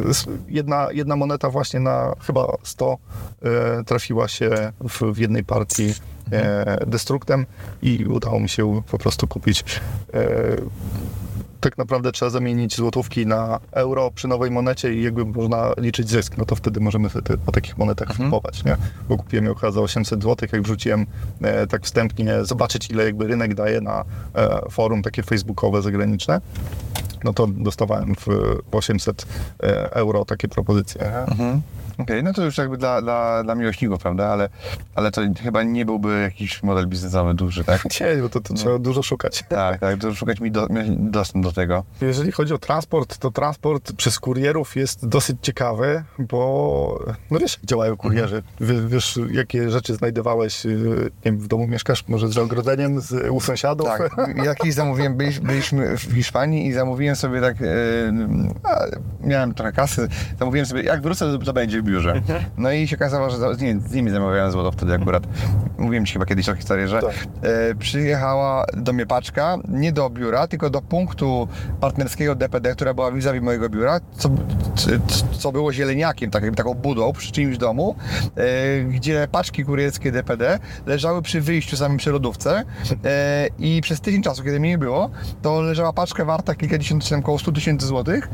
[0.05, 2.97] e, s- jedna, jedna moneta właśnie na chyba 100
[3.41, 4.49] e, trafiła się
[4.89, 5.93] w, w jednej partii
[6.31, 7.45] e, destruktem
[7.81, 9.63] i udało mi się po prostu kupić
[11.59, 16.37] tak naprawdę trzeba zamienić złotówki na euro przy nowej monecie i jakby można liczyć zysk,
[16.37, 18.77] no to wtedy możemy te, po takich monetach kupować, nie?
[19.09, 21.05] Bo kupiłem ją chyba za 800 zł, jak wrzuciłem
[21.41, 24.03] e, tak wstępnie zobaczyć, ile jakby rynek daje na
[24.35, 26.41] e, forum takie facebookowe zagraniczne,
[27.23, 28.27] no to dostawałem w
[28.71, 29.25] 800
[29.63, 31.15] e, euro takie propozycje.
[31.15, 31.61] Mhm.
[31.97, 34.27] Okej, no to już jakby dla, dla, dla miłośników, prawda?
[34.27, 34.49] Ale,
[34.95, 37.85] ale to chyba nie byłby jakiś model biznesowy duży, tak?
[38.01, 39.43] Nie, bo to, to trzeba dużo szukać.
[39.49, 41.83] Tak, tak, to szukać mi do, dostęp do tego.
[42.01, 47.65] Jeżeli chodzi o transport, to transport przez kurierów jest dosyć ciekawy, bo no wiesz, jak
[47.65, 48.43] działają kurierzy.
[48.59, 50.71] Wie, wiesz, jakie rzeczy znajdowałeś, yy,
[51.25, 53.87] nie wiem, w domu mieszkasz, może z ogrodzeniem, z, u sąsiadów?
[53.87, 57.65] Tak, jakiś zamówiłem, byliś, byliśmy w Hiszpanii i zamówiłem sobie tak, e,
[58.63, 58.85] a,
[59.21, 60.07] miałem trochę kasy,
[60.39, 62.21] zamówiłem sobie, jak wrócę, to będzie biurze.
[62.57, 65.23] No i się okazało, że z, nie, z nimi zamawiałem złoto wtedy akurat.
[65.77, 67.11] Mówiłem ci chyba kiedyś o historii, że Tak.
[67.41, 71.47] e, przyjechała do mnie paczka, nie do biura, tylko do punktu
[71.81, 74.29] partnerskiego DPD, która była vis-a-vis mojego biura, co,
[75.39, 77.95] co, było zieleniakiem, tak, taką budą przy czyimś domu,
[78.37, 82.63] e, gdzie paczki kurierskie DPD leżały przy wyjściu samym przy lodówce
[83.05, 85.09] e, i przez tydzień czasu, kiedy mnie nie było,
[85.41, 88.29] to leżała paczka warta kilkadziesiąt, czy tam około 100 tysięcy złotych.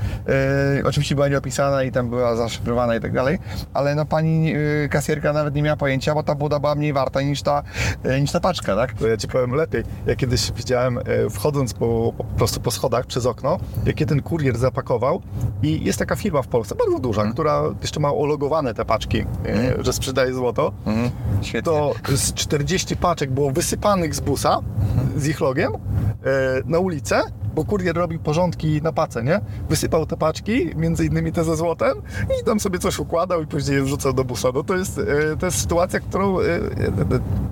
[0.79, 3.39] E, oczywiście była nieopisana i tam była zaszyfrowana i tak dalej,
[3.73, 4.53] ale no pani
[4.85, 7.63] e, kasjerka nawet nie miała pojęcia, bo ta buda była mniej warta niż ta,
[8.03, 8.93] e, niż ta paczka, tak?
[8.93, 9.83] To ja ci powiem lepiej.
[10.05, 14.57] Ja kiedyś widziałem, e, wchodząc po, po prostu po schodach przez okno, jakie ten kurier
[14.57, 15.21] zapakował
[15.63, 19.83] i jest taka firma w Polsce, bardzo duża, która jeszcze ma ologowane te paczki, e,
[19.83, 20.73] że sprzedaje złoto.
[20.85, 21.11] Mhm.
[21.41, 21.71] Świetnie.
[21.71, 24.59] To z 40 paczek było wysypanych z busa
[25.17, 25.79] z ich logiem e,
[26.65, 27.21] na ulicę,
[27.55, 29.41] bo kurier robił porządki na pace, nie?
[29.69, 31.93] Wysypał te paczki, między innymi te ze złotem
[32.41, 34.49] i tam sobie coś układał i później je wrzucał do busa.
[34.53, 36.59] No to jest, e, to jest sytuacja, którą e, e,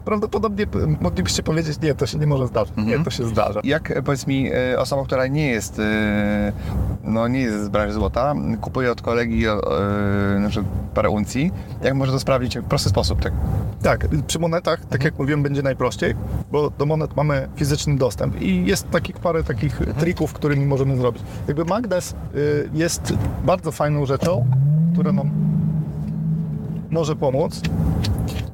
[0.06, 0.66] prawdopodobnie
[1.02, 2.74] moglibyście powiedzieć, nie, to się nie może zdarzyć.
[2.78, 3.62] Nie, to się zdarza.
[3.64, 5.82] Jak powiedz mi, osoba, która nie jest,
[7.04, 9.44] no nie jest z branży złota, kupuje od kolegi
[10.40, 13.34] na przykład parę uncji, jak może to sprawdzić w prosty sposób, tak?
[13.82, 16.16] Tak, przy monetach, tak jak mówiłem, będzie najprościej,
[16.52, 21.24] bo do monet mamy fizyczny dostęp i jest takich parę takich trików, którymi możemy zrobić.
[21.48, 23.14] Jakby magnes y, jest
[23.46, 24.46] bardzo fajną rzeczą,
[24.94, 25.30] która nam
[26.90, 27.62] może pomóc.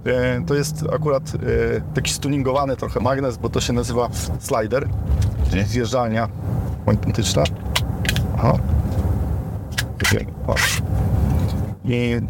[0.08, 4.88] Y, To jest akurat y, taki stuningowany trochę magnes, bo to się nazywa slider,
[5.50, 6.28] czyli zjeżdżalnia
[6.86, 7.44] magnetyczna.
[8.38, 8.58] Aha.
[11.86, 12.22] I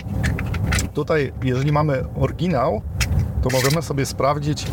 [0.93, 2.81] tutaj, jeżeli mamy oryginał,
[3.41, 4.67] to możemy sobie sprawdzić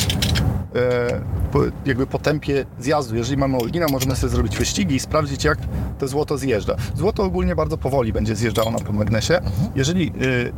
[1.87, 3.17] jakby po tempie zjazdu.
[3.17, 5.59] Jeżeli mamy oryginał, możemy sobie zrobić wyścigi i sprawdzić, jak
[5.99, 6.75] to złoto zjeżdża.
[6.97, 9.41] Złoto ogólnie bardzo powoli będzie zjeżdżało na tym magnesie.
[9.75, 10.13] Jeżeli e,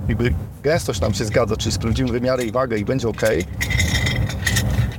[0.09, 3.22] jakby gęstość nam się zgadza, czyli sprawdzimy wymiary i wagę i będzie ok,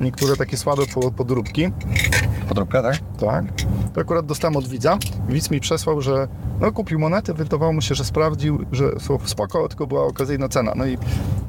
[0.02, 1.72] niektóre takie słabe po- podróbki,
[2.50, 2.98] Podróbka, tak?
[3.20, 3.46] tak.
[3.94, 4.98] To akurat dostałem od widza.
[5.30, 6.28] Widz mi przesłał, że
[6.62, 10.74] no, kupił monety, wydawało mu się, że sprawdził, że są spoko, tylko była okazyjna cena.
[10.76, 10.98] No i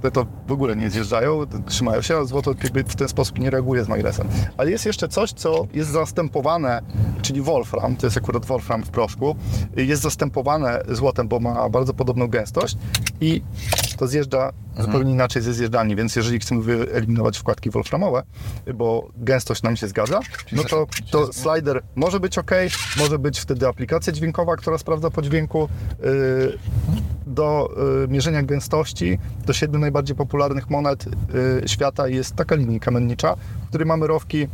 [0.07, 3.51] te to w ogóle nie zjeżdżają, trzymają się, a złoto jakby w ten sposób nie
[3.51, 4.29] reaguje z magnesem.
[4.57, 6.83] Ale jest jeszcze coś, co jest zastępowane,
[7.23, 9.37] czyli wolfram, to jest akurat wolfram w proszku,
[9.77, 12.77] jest zastępowane złotem, bo ma bardzo podobną gęstość
[13.21, 13.43] i
[13.99, 18.23] to zjeżdża zupełnie inaczej ze zjeżdżalni, więc jeżeli chcemy wyeliminować wkładki wolframowe,
[18.75, 20.21] bo gęstość nam się zgadza,
[20.53, 22.51] no to, to slider może być ok,
[22.99, 25.69] może być wtedy aplikacja dźwiękowa, która sprawdza po dźwięku.
[26.03, 26.59] Yy,
[27.27, 27.71] do
[28.05, 33.69] y, mierzenia gęstości, do siedmiu najbardziej popularnych monet y, świata jest taka linijka mennicza, w
[33.69, 34.49] której mamy rowki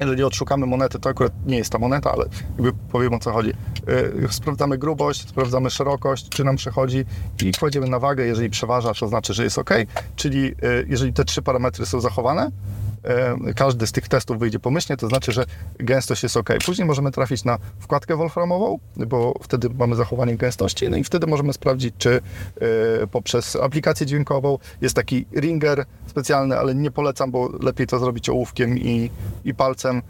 [0.00, 2.24] jeżeli odszukamy monetę, to akurat nie jest ta moneta, ale
[2.56, 3.52] jakby powiem o co chodzi.
[4.20, 7.04] Yy, Sprawdzamy grubość, sprawdzamy szerokość, czy nam przechodzi
[7.42, 9.70] i kładziemy na wagę, jeżeli przeważa, to znaczy, że jest ok,
[10.16, 10.54] czyli yy,
[10.88, 12.50] jeżeli te trzy parametry są zachowane,
[13.56, 15.44] każdy z tych testów wyjdzie pomyślnie, to znaczy, że
[15.78, 16.48] gęstość jest ok.
[16.66, 21.52] Później możemy trafić na wkładkę wolframową, bo wtedy mamy zachowanie gęstości, no i wtedy możemy
[21.52, 22.20] sprawdzić, czy
[22.60, 28.28] yy, poprzez aplikację dźwiękową jest taki ringer specjalny, ale nie polecam, bo lepiej to zrobić
[28.28, 29.10] ołówkiem i,
[29.44, 30.02] i palcem.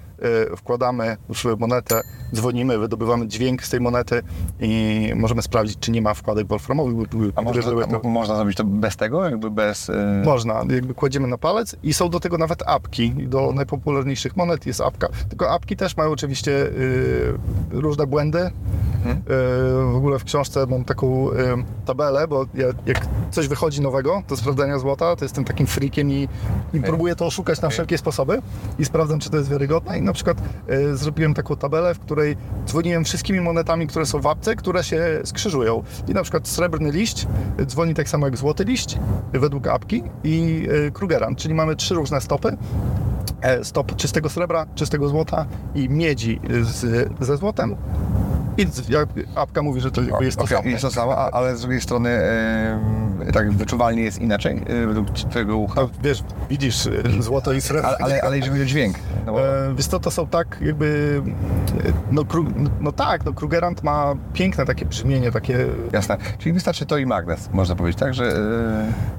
[0.51, 2.01] Yy, Wkładamy w monetę,
[2.35, 4.23] dzwonimy, wydobywamy dźwięk z tej monety
[4.61, 7.09] i możemy sprawdzić, czy nie ma wkładek wolframowych.
[7.37, 9.25] A można, Były to- a można zrobić to bez tego?
[9.25, 9.89] Jakby bez...
[9.89, 9.93] y,
[10.25, 13.11] można, jakby kładziemy na palec i są do tego nawet apki.
[13.13, 15.09] Do najpopularniejszych monet jest apka.
[15.29, 17.35] Tylko apki też mają oczywiście y,
[17.71, 18.39] różne błędy.
[18.41, 18.53] Y,
[19.93, 21.35] w ogóle w książce mam taką y,
[21.87, 26.29] tabelę, bo ja, jak coś wychodzi nowego do sprawdzania złota, to jestem takim freakiem i,
[26.75, 28.43] i próbuję to oszukać na wszelkie sposoby
[28.79, 29.99] i sprawdzam, czy to jest wiarygodne.
[29.99, 30.39] I na przykład
[30.71, 35.21] y, zrobiłem taką tabelę, w której dzwoniłem wszystkimi monetami, które są w apce, które się
[35.25, 35.83] skrzyżują.
[36.09, 37.27] I na przykład srebrny liść
[37.61, 38.99] y, dzwoni tak samo jak złoty liść
[39.33, 42.57] według apki i y, Krugerrand, czyli mamy trzy różne stopy.
[43.41, 47.77] E, Stop czystego srebra, czystego złota i miedzi z, ze złotem.
[48.59, 48.67] I
[49.35, 50.69] apka mówi, że to jest to Okej, samo.
[50.69, 52.21] jest to samo, ale z drugiej strony
[53.33, 55.81] tak wyczuwalnie jest inaczej y, według twojego ucha.
[55.81, 57.89] No, wiesz, widzisz y, złoto i srebro.
[57.89, 60.59] Ale, ale, ale jeżeli chodzi o dźwięk, no bo, E, Wiesz co, to są tak
[60.61, 61.21] jakby,
[61.89, 62.45] e, no, Kru,
[62.81, 66.17] no tak, no Krugerrand ma piękne takie brzmienie, takie, jasne.
[66.39, 68.37] Czyli wystarczy to i magnes, można powiedzieć, tak, że...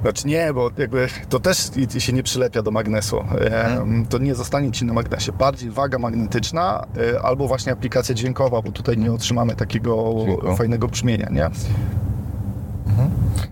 [0.02, 4.72] znaczy nie, bo jakby to też się nie przylepia do magnesu, e, to nie zostanie
[4.72, 9.56] Ci na magnesie, bardziej waga magnetyczna e, albo właśnie aplikacja dźwiękowa, bo tutaj nie otrzymamy
[9.56, 10.56] takiego Dźwięku.
[10.56, 11.50] fajnego brzmienia, nie?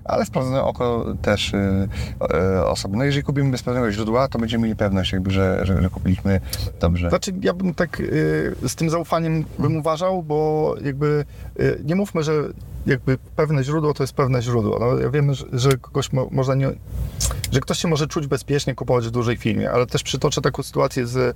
[0.05, 1.87] Ale sprawdzone oko też y,
[2.57, 2.97] y, osoby.
[2.97, 6.41] No jeżeli kupimy bez pewnego źródła, to będziemy mieli pewność, jakby, że, że, że kupiliśmy
[6.79, 7.09] dobrze.
[7.09, 11.25] Znaczy, ja bym tak y, z tym zaufaniem bym uważał, bo jakby
[11.59, 12.33] y, nie mówmy, że
[12.85, 14.79] jakby pewne źródło to jest pewne źródło.
[14.79, 16.71] No, ja wiem, że, że kogoś mo, można nie,
[17.51, 21.07] że ktoś się może czuć bezpiecznie kupować w dużej firmie, ale też przytoczę taką sytuację
[21.07, 21.33] z y,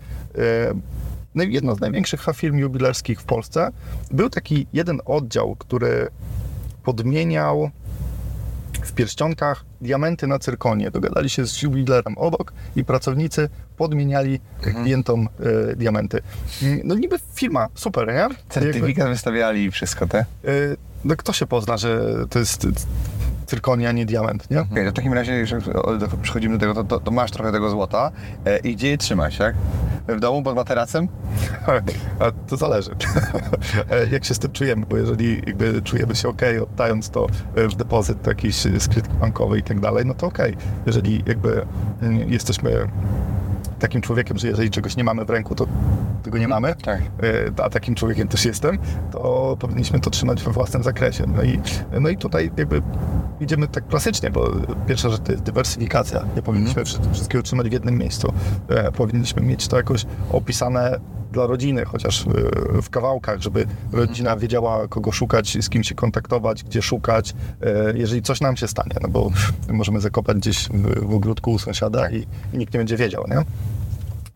[1.36, 3.72] naj- jedno z największych firm jubilerskich w Polsce.
[4.12, 6.08] Był taki jeden oddział, który
[6.84, 7.72] podmieniał
[8.96, 10.92] pierścionkach diamenty na cyrkonie.
[10.92, 15.30] Dogadali się z jubilerem obok i pracownicy podmieniali klientom
[15.72, 16.22] e, diamenty.
[16.84, 18.14] No niby firma, super, nie?
[18.14, 20.20] Jakby, Certyfikat wystawiali i wszystko te.
[20.20, 20.26] e,
[21.06, 22.68] no kto się pozna, że to jest
[23.46, 24.62] cyrkonia, nie diament, nie?
[24.62, 25.64] Okej, to w takim razie, jeżeli
[26.22, 28.12] przechodzimy do tego, to, to, to masz trochę tego złota
[28.46, 29.56] e, i gdzie je trzymać, tak?
[30.08, 31.08] W domu pod materacem?
[32.20, 32.92] A to zależy,
[33.92, 37.68] E, jak się z tym czujemy, bo jeżeli jakby czujemy się ok, oddając to e,
[37.68, 40.38] w depozyt jakiś skrytki bankowej i tak dalej, no to ok.
[40.86, 41.66] Jeżeli jakby
[42.02, 42.88] mm, jesteśmy
[43.80, 45.68] takim człowiekiem, że jeżeli czegoś nie mamy w ręku, to
[46.24, 47.02] tego nie mamy, Tak.
[47.58, 48.78] e, a takim człowiekiem też jestem,
[49.12, 51.24] to powinniśmy to trzymać we własnym zakresie.
[51.36, 51.60] No i,
[52.02, 52.82] no i tutaj jakby
[53.40, 54.52] idziemy tak klasycznie, bo
[54.88, 56.26] pierwsza rzecz to jest dywersyfikacja.
[56.36, 58.34] Nie powinniśmy wszy- wszystkiego trzymać w jednym miejscu.
[58.70, 61.00] E, Powinniśmy mieć to jakoś opisane
[61.32, 64.40] dla rodziny, chociaż e, w kawałkach, żeby rodzina Mhm.
[64.40, 67.34] wiedziała, kogo szukać, z kim się kontaktować, gdzie szukać,
[67.96, 69.30] jeżeli coś nam się stanie, no bo
[69.70, 70.70] możemy zakopać gdzieś
[71.02, 73.36] w, ogródku u sąsiada i, i nikt nie będzie wiedział, nie?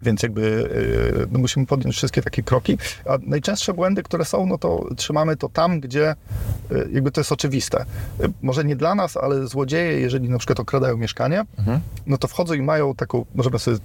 [0.01, 2.77] Więc jakby y, no musimy podjąć wszystkie takie kroki.
[3.05, 6.15] A najczęstsze błędy, które są, no to trzymamy to tam, gdzie
[6.71, 7.85] y, jakby to jest oczywiste.
[8.23, 11.45] Y, Może nie dla nas, ale złodzieje, jeżeli na przykład okradają mieszkanie,
[12.07, 13.77] no to wchodzą i mają taką, możemy sobie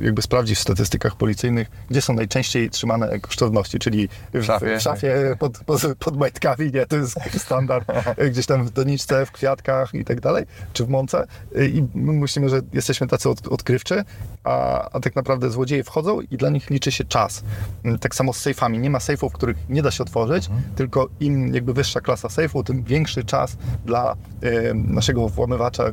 [0.00, 4.78] jakby sprawdzić w statystykach policyjnych, gdzie są najczęściej trzymane kosztowności, czyli w szafie.
[4.78, 7.88] w szafie pod, pod, pod majtkami, nie, to jest standard,
[8.30, 12.48] gdzieś tam w doniczce, w kwiatkach i tak dalej, czy w mące i my myślimy,
[12.48, 14.04] że jesteśmy tacy od, odkrywczy,
[14.44, 17.42] a, a tak naprawdę złodzieje wchodzą i dla nich liczy się czas.
[17.84, 18.78] Mm, Tak samo z sejfami.
[18.78, 22.82] Nie ma sejfów, których nie da się otworzyć, tylko im jakby wyższa klasa sejfu, tym
[22.82, 25.84] większy czas dla e, naszego włamywacza,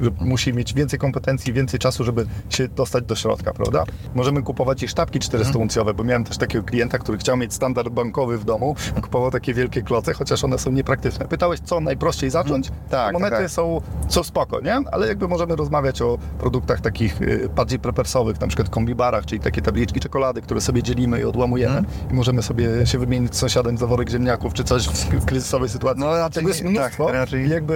[0.00, 3.84] że musi mieć więcej kompetencji, więcej czasu, żeby się dostać do środka, prawda?
[4.14, 8.38] Możemy kupować i sztabki 400-uncjowe, bo miałem też takiego klienta, który chciał mieć standard bankowy
[8.38, 11.26] w domu, kupował takie wielkie kloce, chociaż one są niepraktyczne.
[11.28, 12.70] Pytałeś, co najprościej zacząć?
[12.90, 13.50] Tak, Monety tak.
[13.50, 14.74] są, są spoko, nie?
[14.92, 19.62] Ale jakby możemy rozmawiać o produktach takich y, bardziej prepersowych, na przykład kombibarach, czyli takie
[19.62, 21.86] tabliczki czekolady, które sobie dzielimy i odłamujemy Mhm.
[22.10, 26.00] i możemy sobie się wymienić z sąsiadem za worek ziemniaków, czy coś w, kryzysowej sytuacji.
[26.00, 27.74] No, raczej jest nie- mnóstwo tak, raczej- jakby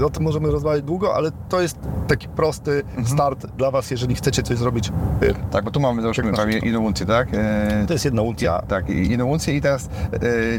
[0.00, 4.14] y, o tym możemy rozmawiać długo, ale to jest taki prosty start dla Was, jeżeli
[4.14, 4.88] chcecie coś zrobić.
[5.22, 7.28] y, Tak, bo tu mamy załóżmy prawie jedną uncję, tak?
[7.32, 8.62] E, To jest jedna uncja.
[8.68, 10.18] Tak, jedną uncję i teraz e,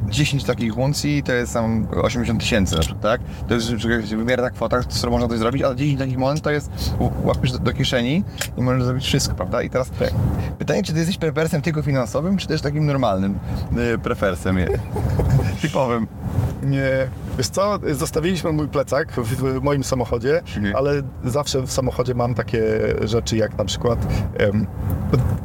[0.10, 3.22] 10 takich uncji to jest tam 80 tysięcy na przykład, tak?
[3.48, 3.72] To jest
[4.16, 6.72] wymierna kwota, z którą można coś zrobić, ale 10 takich monet to jest
[7.24, 8.24] łapiesz do, do kieszeni
[8.58, 9.62] i możesz zrobić wszystko, prawda?
[9.62, 9.90] I teraz
[10.60, 13.40] pytanie, czy ty jesteś prefersem tylko finansowym, czy też takim normalnym
[13.94, 14.58] e, prefersem,
[15.62, 16.08] typowym?
[16.64, 17.08] Nie,
[17.40, 20.76] wiesz co, zostawiliśmy mój plecak w, moim samochodzie, Mhm.
[20.76, 22.62] ale zawsze w samochodzie mam takie
[23.02, 24.00] rzeczy jak na przykład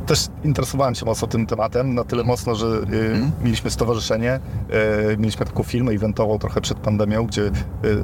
[0.06, 5.46] też interesowałem się mocno tym tematem, na tyle mocno, że y, mieliśmy stowarzyszenie, e, mieliśmy
[5.46, 7.50] taką firmę eventową trochę przed pandemią, gdzie e,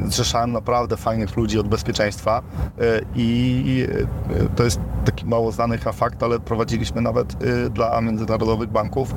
[0.07, 2.43] zrzeszałem naprawdę fajnych ludzi od bezpieczeństwa
[2.81, 3.87] e, i
[4.57, 7.37] to jest taki mało znany fakt, ale prowadziliśmy nawet
[7.71, 9.15] dla międzynarodowych banków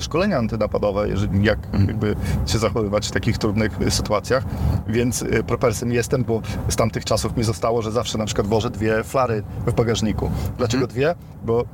[0.00, 4.44] szkolenia antynapadowe, jeżeli jak jakby się zachowywać w takich trudnych sytuacjach,
[4.88, 8.70] więc e, propersem jestem, bo z tamtych czasów mi zostało, że zawsze na przykład wożę
[8.70, 10.30] dwie flary w bagażniku.
[10.58, 11.14] Dlaczego dwie?
[11.44, 11.64] Bo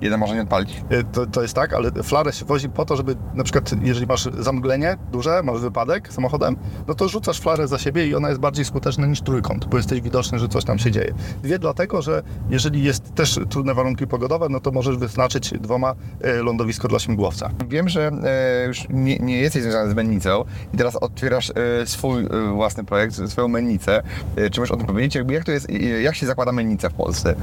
[0.00, 0.82] Jeden może nie odpalić.
[0.90, 4.06] E, To, to jest tak, ale flarę się wozi po to, żeby na przykład, jeżeli
[4.06, 6.56] masz zamglenie duże, masz wypadek samochodem,
[6.88, 10.00] no to rzucasz flarę za siebie i ona jest bardziej skuteczna niż trójkąt, bo jesteś
[10.00, 11.14] widoczny, że coś tam się dzieje.
[11.42, 16.42] Dwie dlatego, że jeżeli jest też trudne warunki pogodowe, no to możesz wyznaczyć dwoma e,
[16.42, 17.50] lądowisko dla śmigłowca.
[17.68, 22.24] Wiem, że e, już nie, nie jesteś związany z mennicą i teraz otwierasz e, swój
[22.24, 24.02] e, własny projekt, swoją mennicę.
[24.36, 25.14] E, czy możesz o tym powiedzieć?
[25.14, 25.66] Jakby jak to jest,
[26.02, 27.34] jak się zakłada mennica w Polsce?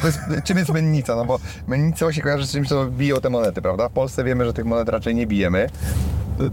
[0.00, 1.16] To jest, czym jest mennica?
[1.16, 3.88] No bo mennica się kojarzy z czymś, co biją te monety, prawda?
[3.88, 5.68] W Polsce wiemy, że tych monet raczej nie bijemy.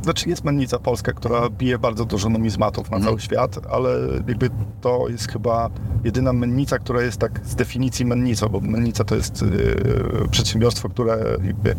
[0.03, 3.89] Znaczy jest mennica polska, która bije bardzo dużo numizmatów na cały świat, ale
[4.27, 4.49] jakby
[4.81, 5.69] to jest chyba
[6.03, 11.17] jedyna mennica, która jest tak z definicji mennicą, bo mennica to jest yy, przedsiębiorstwo, które
[11.43, 11.75] jakby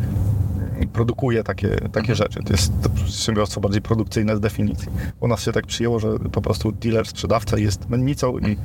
[0.93, 2.43] produkuje takie, takie rzeczy.
[2.43, 4.87] To jest to przedsiębiorstwo bardziej produkcyjne z definicji.
[5.19, 8.57] U nas się tak przyjęło, że po prostu dealer, sprzedawca jest mennicą i e,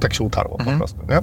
[0.00, 1.00] tak się utarło po prostu.
[1.08, 1.16] Nie?
[1.16, 1.22] E, e,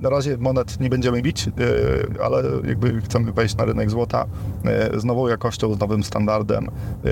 [0.00, 4.26] na razie monet nie będziemy bić, e, ale jakby chcemy wejść na rynek złota
[4.64, 6.68] e, z nową jakością, z nowym standardem.
[7.04, 7.10] E,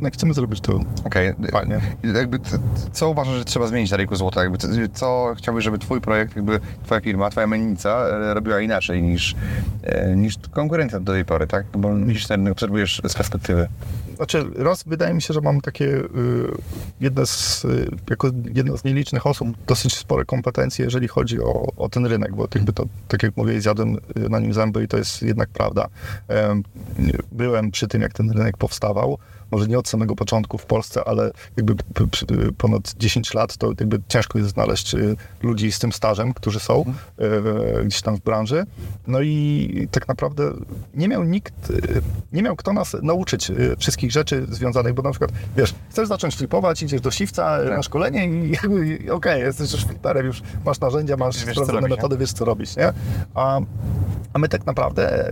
[0.00, 1.34] no chcemy zrobić to Okej.
[1.52, 1.80] fajnie.
[2.14, 2.38] Jakby,
[2.92, 4.42] co uważasz, że trzeba zmienić na rynku złota?
[4.42, 4.58] Jakby,
[4.92, 9.34] co, chciałbyś, żeby twój projekt, jakby twoja firma, twoja mennica robiła inaczej niż,
[10.16, 11.66] niż konkurencja do tej pory, tak?
[11.74, 13.68] No Bo niż ten obserwujesz z perspektywy.
[14.16, 15.86] Znaczy, raz wydaje mi się, że mam takie
[17.00, 21.88] y, z, y, jako jedna z nielicznych osób dosyć spore kompetencje, jeżeli chodzi o, o
[21.88, 24.96] ten rynek, bo jakby to, tak jak mówię, zjadłem y, na nim zęby i to
[24.96, 25.88] jest jednak prawda.
[26.28, 26.62] Em,
[27.32, 29.18] byłem przy tym, jak ten rynek powstawał.
[29.56, 31.74] Może nie od samego początku w Polsce, ale jakby
[32.58, 36.84] ponad 10 lat, to jakby ciężko jest znaleźć y, ludzi z tym stażem, którzy są
[37.80, 38.64] y, gdzieś tam w branży.
[39.06, 40.52] No i tak naprawdę
[40.94, 45.30] nie miał nikt, y, nie miał kto nas nauczyć wszystkich rzeczy związanych, bo na przykład,
[45.56, 48.28] wiesz, chcesz zacząć flipować, idziesz do siwca na szkolenie
[49.04, 52.76] i okej, jesteś już flipperem, już masz narzędzia, masz Wiesz, sprawdzone metody, wiesz co robić,
[52.76, 52.92] nie?
[53.34, 53.60] A,
[54.32, 55.30] a my tak naprawdę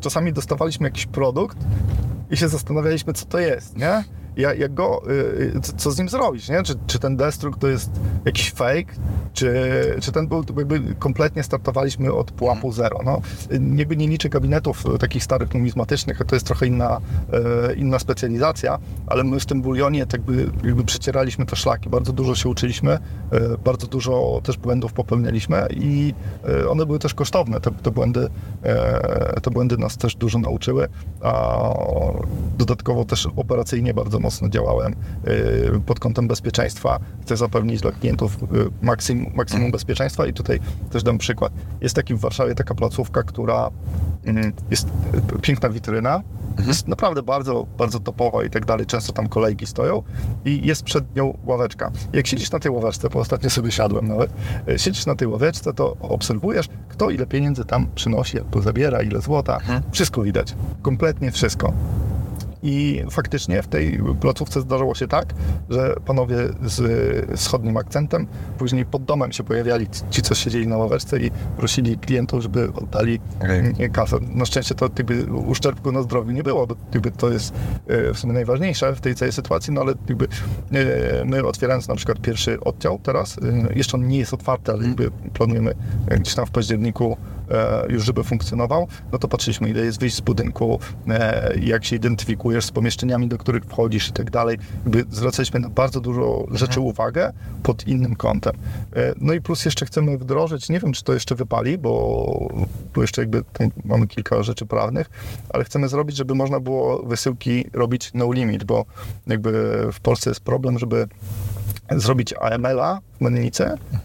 [0.00, 1.58] czasami dostawaliśmy jakiś produkt
[2.34, 4.04] i się zastanawialiśmy, co to jest, nie?
[4.36, 5.12] Jak, jak go, y,
[5.56, 6.62] y, co, z nim zrobić, nie?
[6.62, 7.90] Czy, czy ten destrukt to jest
[8.24, 8.92] jakiś fake,
[9.32, 9.54] czy,
[10.00, 13.20] czy ten był, jakby kompletnie startowaliśmy od pułapu zero, no.
[13.52, 17.00] Y, Jakby nie liczę gabinetów y, takich starych numizmatycznych, to jest trochę inna,
[17.76, 22.34] inna specjalizacja, ale my w tym bulionie tak by, jakby przecieraliśmy te szlaki, bardzo dużo
[22.34, 22.98] się uczyliśmy,
[23.64, 26.14] bardzo dużo też błędów popełnialiśmy i
[26.68, 28.28] one były też kosztowne, te, te błędy,
[29.42, 30.88] te błędy nas też dużo nauczyły,
[31.20, 31.74] a
[32.58, 34.94] dodatkowo też operacyjnie bardzo mocno działałem
[35.28, 36.98] y, pod kątem bezpieczeństwa.
[37.22, 38.46] Chcę zapewnić dla klientów y,
[38.82, 40.60] maksymum, maksimum bezpieczeństwa i tutaj
[40.90, 41.52] też dam przykład.
[41.80, 43.70] Jest taki w Warszawie taka placówka, która
[44.24, 44.88] mm, jest
[45.36, 46.22] y, piękna witryna,
[46.66, 48.86] jest naprawdę bardzo, bardzo topowa i tak dalej.
[48.86, 50.02] Często tam kolejki stoją
[50.44, 51.90] i jest przed nią ławeczka.
[52.12, 54.30] Jak siedzisz na tej ławeczce, bo ostatnio sobie siadłem nawet,
[54.76, 59.58] siedzisz na tej ławeczce, to obserwujesz, kto ile pieniędzy tam przynosi, to zabiera, ile złota.
[59.92, 60.54] Wszystko widać.
[60.82, 61.72] Kompletnie wszystko.
[62.66, 65.34] I faktycznie w tej placówce zdarzyło się tak,
[65.70, 66.80] że panowie z
[67.36, 68.26] wschodnim akcentem
[68.58, 73.20] później pod domem się pojawiali ci, co siedzieli na ławeczce i prosili klientów, żeby oddali
[73.38, 73.58] Okej.
[73.58, 74.16] mm, kasę.
[74.34, 77.54] Na szczęście to jakby uszczerbku na zdrowiu nie było, bo jakby to jest
[77.86, 80.28] e, w sumie najważniejsze w tej całej sytuacji, no ale jakby
[80.72, 84.84] e, my otwierając na przykład pierwszy oddział teraz, e, jeszcze on nie jest otwarty, ale
[84.84, 85.74] jakby planujemy
[86.20, 87.16] gdzieś tam w październiku
[87.88, 90.78] już żeby funkcjonował, no to patrzyliśmy ile jest wyjść z budynku,
[91.08, 94.58] e, jak się identyfikujesz z pomieszczeniami, do których wchodzisz i tak dalej.
[94.84, 98.52] Jakby zwracaliśmy na bardzo dużo rzeczy uwagę pod innym kątem.
[98.96, 102.48] E, no i plus jeszcze chcemy wdrożyć, nie wiem czy to jeszcze wypali, bo,
[102.94, 103.44] bo jeszcze jakby
[103.84, 105.10] mamy kilka rzeczy prawnych,
[105.48, 108.84] ale chcemy zrobić, żeby można było wysyłki robić no limit, bo
[109.26, 109.52] jakby
[109.92, 111.08] w Polsce jest problem, żeby
[111.90, 113.00] zrobić AML-a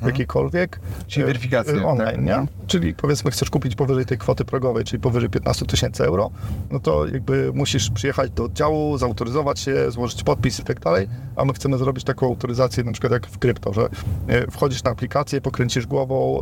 [0.01, 0.75] w jakiejkolwiek.
[0.75, 1.03] Mhm.
[1.07, 2.25] Czyli e, weryfikację, e, Online, tak?
[2.25, 2.35] nie?
[2.35, 2.47] Mhm.
[2.67, 6.31] Czyli powiedzmy chcesz kupić powyżej tej kwoty progowej, czyli powyżej 15 tysięcy euro,
[6.71, 11.45] no to jakby musisz przyjechać do oddziału, zautoryzować się, złożyć podpis i tak dalej, a
[11.45, 13.89] my chcemy zrobić taką autoryzację na przykład jak w krypto, że
[14.27, 16.39] e, wchodzisz na aplikację, pokręcisz głową,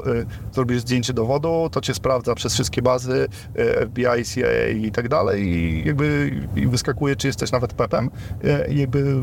[0.53, 3.27] zrobisz zdjęcie dowodu, to cię sprawdza przez wszystkie bazy
[3.85, 8.09] FBI, CIA i tak dalej i jakby i wyskakuje, czy jesteś nawet PEP-em
[8.69, 9.17] jakby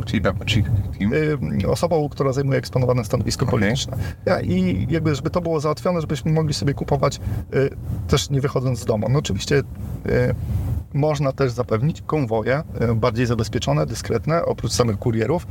[0.46, 0.64] Czyli,
[0.96, 1.10] czyli team.
[2.08, 3.58] Która zajmuje eksponowane stanowisko Okej.
[3.58, 3.96] polityczne.
[4.26, 7.20] Ja, I jakby, żeby to było załatwione, żebyśmy mogli sobie kupować
[7.54, 7.70] y,
[8.08, 9.06] też nie wychodząc z domu.
[9.10, 10.34] No oczywiście y,
[10.94, 15.46] można też zapewnić konwoje y, bardziej zabezpieczone, dyskretne, oprócz samych kurierów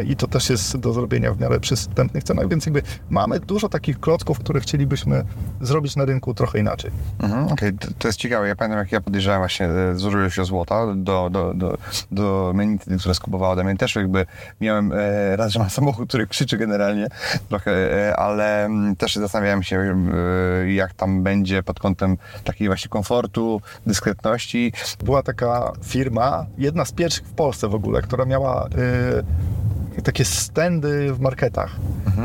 [0.00, 3.68] y, i to też jest do zrobienia w miarę przystępnych cenach, więc jakby mamy dużo
[3.68, 5.24] takich klocków, które chcielibyśmy
[5.60, 6.90] zrobić na rynku trochę inaczej.
[7.18, 8.48] Mhm, Okej, to, to jest ciekawe.
[8.48, 11.78] Ja pamiętam, jak ja podejrzewałem właśnie e, zużyłem się złota do, do, do,
[12.10, 13.76] do mennicy, która skupowała ode mnie.
[13.76, 14.26] Też jakby
[14.60, 17.06] miałem e, raz, że mam samochód, który krzyczy generalnie
[17.48, 17.72] trochę,
[18.08, 19.78] e, ale mm, też zastanawiałem się,
[20.64, 24.71] e, jak tam będzie pod kątem takiej właśnie komfortu, dyskretności.
[25.04, 28.68] Była taka firma, jedna z pierwszych w Polsce w ogóle, która miała
[29.98, 31.76] y, takie stędy w marketach.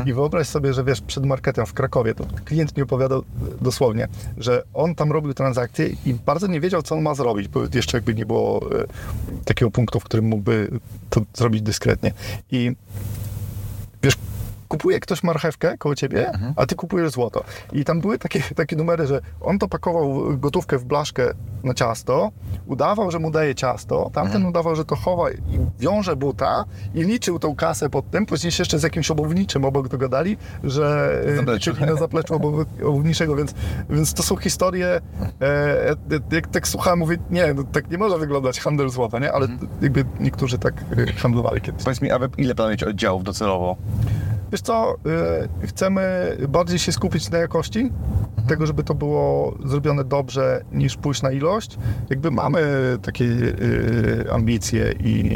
[0.06, 3.22] I wyobraź sobie, że wiesz, przed marketem w Krakowie, to klient mi opowiadał
[3.60, 7.60] dosłownie, że on tam robił transakcje i bardzo nie wiedział, co on ma zrobić, bo
[7.74, 8.86] jeszcze jakby nie było y,
[9.44, 10.70] takiego punktu, w którym mógłby
[11.10, 12.12] to zrobić dyskretnie.
[12.50, 12.76] I
[14.02, 14.14] wiesz,
[14.68, 17.44] kupuje ktoś marchewkę koło ciebie, a ty kupujesz złoto.
[17.72, 21.32] I tam były takie, takie numery, że on to pakował gotówkę w blaszkę
[21.64, 22.30] na ciasto,
[22.66, 25.36] udawał, że mu daje ciasto, tamten udawał, że to chowa i
[25.78, 26.64] wiąże buta
[26.94, 31.10] i liczył tą kasę pod tym, później się jeszcze z jakimś obuwniczym obok dogadali, że
[31.26, 31.74] e, Zapleczu.
[31.74, 33.54] czyli na zapleczu obu- obuwniczego, więc,
[33.90, 35.00] więc to są historie, e,
[35.90, 35.96] e,
[36.32, 39.32] jak tak słuchałem, mówię, nie, no, tak nie może wyglądać handel złota, nie?
[39.32, 39.48] Ale
[39.82, 40.74] jakby niektórzy tak
[41.08, 41.84] e, handlowali kiedyś.
[41.84, 43.76] Powiedz mi, a ile planujecie oddziałów docelowo?
[44.52, 44.94] Wiesz co,
[45.62, 47.90] y, chcemy bardziej się skupić na jakości,
[48.48, 51.78] tego, żeby to było zrobione dobrze, niż pójść na ilość.
[52.10, 52.60] Jakby mamy
[53.02, 55.30] takie y, ambicje i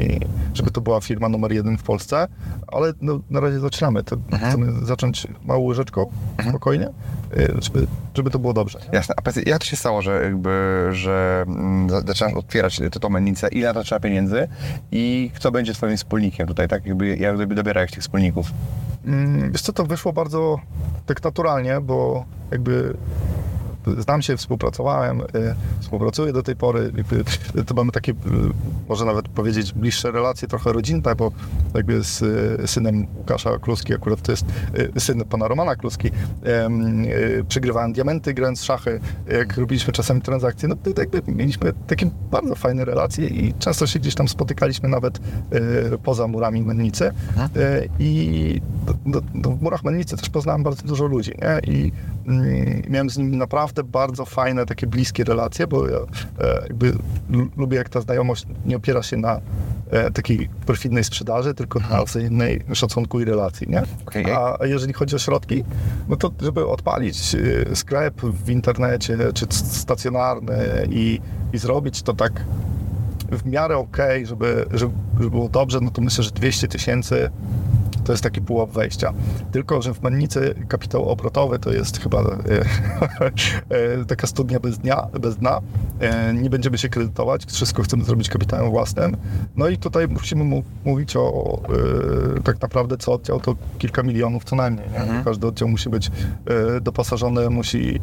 [0.55, 2.29] żeby to była firma numer jeden w Polsce,
[2.67, 4.05] ale no, na razie zaczynamy.
[4.05, 4.17] To
[4.49, 6.11] Chcemy zacząć małą łyżeczką,
[6.49, 6.89] spokojnie,
[7.37, 8.79] y, żeby, żeby to było dobrze.
[8.93, 9.15] Jasne.
[9.19, 13.09] A powiedz, jak to się stało, że jakby, że mm, za- zaczynasz otwierać tę tą
[13.09, 13.49] mennicę?
[13.49, 14.49] Ile na trzeba pieniędzy?
[14.93, 16.87] I kto będzie twoim wspólnikiem tutaj, tak?
[16.87, 18.47] Jakby, jak dobierałeś tych wspólników?
[19.07, 20.61] Mm, Wiesz co, to wyszło bardzo
[21.07, 22.96] tak naturalnie, bo jakby
[23.99, 25.24] znam się, współpracowałem, y,
[25.80, 26.93] współpracuję do tej pory.
[26.97, 27.24] Jakby,
[27.66, 28.14] to mamy takie, y,
[28.89, 31.33] może nawet powiedzieć, bliższe relacje, trochę rodzinne, bo
[31.74, 34.45] jakby z y, synem Łukasza Kluski, akurat to jest
[34.97, 36.11] y, syn pana Romana Kluski,
[36.43, 41.72] em, y, przegrywałem diamenty, grając w szachy, jak robiliśmy czasami transakcje, no to jakby mieliśmy
[41.87, 47.05] takie bardzo fajne relacje i często się gdzieś tam spotykaliśmy nawet y, poza murami Mennicy.
[47.57, 51.74] Y, I do, do, do, w murach Mennicy też poznałem bardzo dużo ludzi, nie?
[51.74, 51.93] I
[52.89, 56.93] miałem z nimi naprawdę bardzo fajne, takie bliskie relacje, bo ja e, jakby
[57.31, 59.41] lu- lubię, jak ta znajomość nie opiera się na
[59.91, 63.83] e, takiej perfidnej sprzedaży, tylko na wzajemnej szacunku i relacji, nie?
[64.07, 64.25] Okej.
[64.31, 65.64] A, jeżeli chodzi o środki,
[66.09, 71.20] no to żeby odpalić e, sklep w internecie, czy stacjonarny i,
[71.53, 72.45] i zrobić to tak
[73.33, 77.31] w miarę okej, żeby, żeby, żeby było dobrze, no to myślę, że 200 tysięcy
[78.05, 79.12] to jest taki pułap wejścia.
[79.53, 82.24] Tylko, że w mennicy kapitał obrotowy to jest chyba e,
[84.00, 85.61] e, taka studnia bez dnia, bez dna.
[86.00, 89.16] E, nie będziemy się kredytować, wszystko chcemy zrobić kapitałem własnym.
[89.57, 91.62] No i tutaj musimy mu, mówić o
[92.44, 94.86] tak naprawdę co oddział to kilka milionów co najmniej.
[94.88, 95.24] Nie?
[95.24, 96.11] Każdy oddział musi być
[96.80, 98.00] doposażony, musi,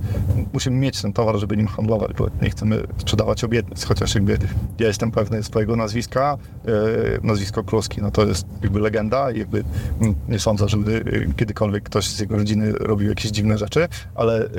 [0.54, 4.38] musimy mieć ten towar, żeby nim handlować, bo nie chcemy sprzedawać obietnic, chociaż jakby
[4.80, 6.38] ja jestem pewny swojego nazwiska,
[7.24, 9.64] nazwisko Kluski, no to jest jakby legenda i jakby
[10.30, 11.04] nie sądzę, żeby
[11.38, 14.50] kiedykolwiek ktoś z jego rodziny robił jakieś dziwne rzeczy, ale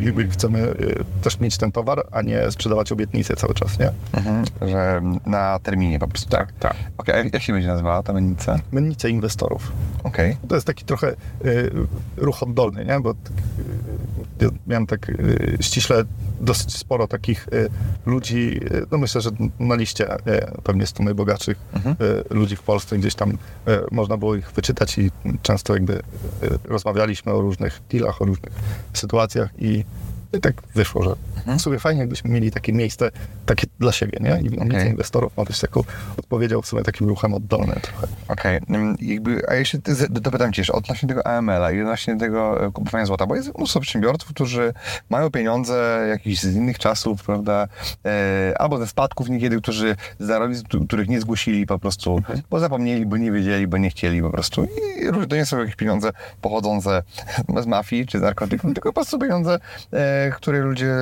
[0.00, 0.74] jakby chcemy e,
[1.22, 3.90] też mieć ten towar, a nie sprzedawać obietnice cały czas, nie?
[4.12, 4.44] Mhm.
[4.62, 6.52] Że na terminie po prostu, tak?
[6.52, 6.76] tak.
[6.98, 8.58] Okej, a jak się będzie nazywała ta mennica?
[8.72, 9.72] Mennice inwestorów.
[10.04, 10.36] Okej.
[10.48, 11.14] To jest taki trochę
[11.44, 11.70] y,
[12.16, 13.00] ruch oddolny, nie?
[13.00, 13.14] Bo y,
[14.40, 16.04] ja miałem tak y, ściśle
[16.40, 17.68] dosyć sporo takich y,
[18.06, 19.30] ludzi, y, no myślę, że
[19.60, 20.08] na liście
[20.62, 21.58] pewnie 100 najbogatszych
[22.30, 23.36] y, ludzi w Polsce, gdzieś tam y,
[23.90, 25.10] można było ich wyczytać i
[25.42, 26.02] często jakby y,
[26.64, 28.52] rozmawialiśmy o różnych dealach, o różnych
[28.92, 29.84] sytuacjach i
[30.32, 31.14] I tak wyszło, że
[31.58, 33.10] w sumie fajnie, jakbyśmy mieli takie miejsce
[33.46, 34.40] takie dla siebie, nie?
[34.42, 34.86] I okay.
[34.86, 35.84] Inwestorów ma być taką
[36.18, 38.06] odpowiedział w sumie takim ruchem oddolnym trochę.
[38.28, 39.78] Okej, ym, jakby, a jeszcze
[40.10, 43.80] dopytam cię jeszcze odnośnie tego AML-a i odnośnie tego e, kupowania złota, bo jest mnóstwo
[43.80, 44.72] przedsiębiorców, którzy
[45.10, 47.68] mają pieniądze jakieś z innych czasów, prawda,
[48.04, 53.16] e, albo ze spadków niekiedy, którzy zarobili, których nie zgłosili po prostu, bo zapomnieli, bo
[53.16, 54.66] nie wiedzieli, bo nie chcieli po prostu
[55.00, 56.10] i różne to nie są jakieś pieniądze
[56.40, 57.02] pochodzące
[57.62, 59.58] z mafii czy z narkotyków, tylko po prostu pieniądze,
[59.92, 60.94] e, które ludzie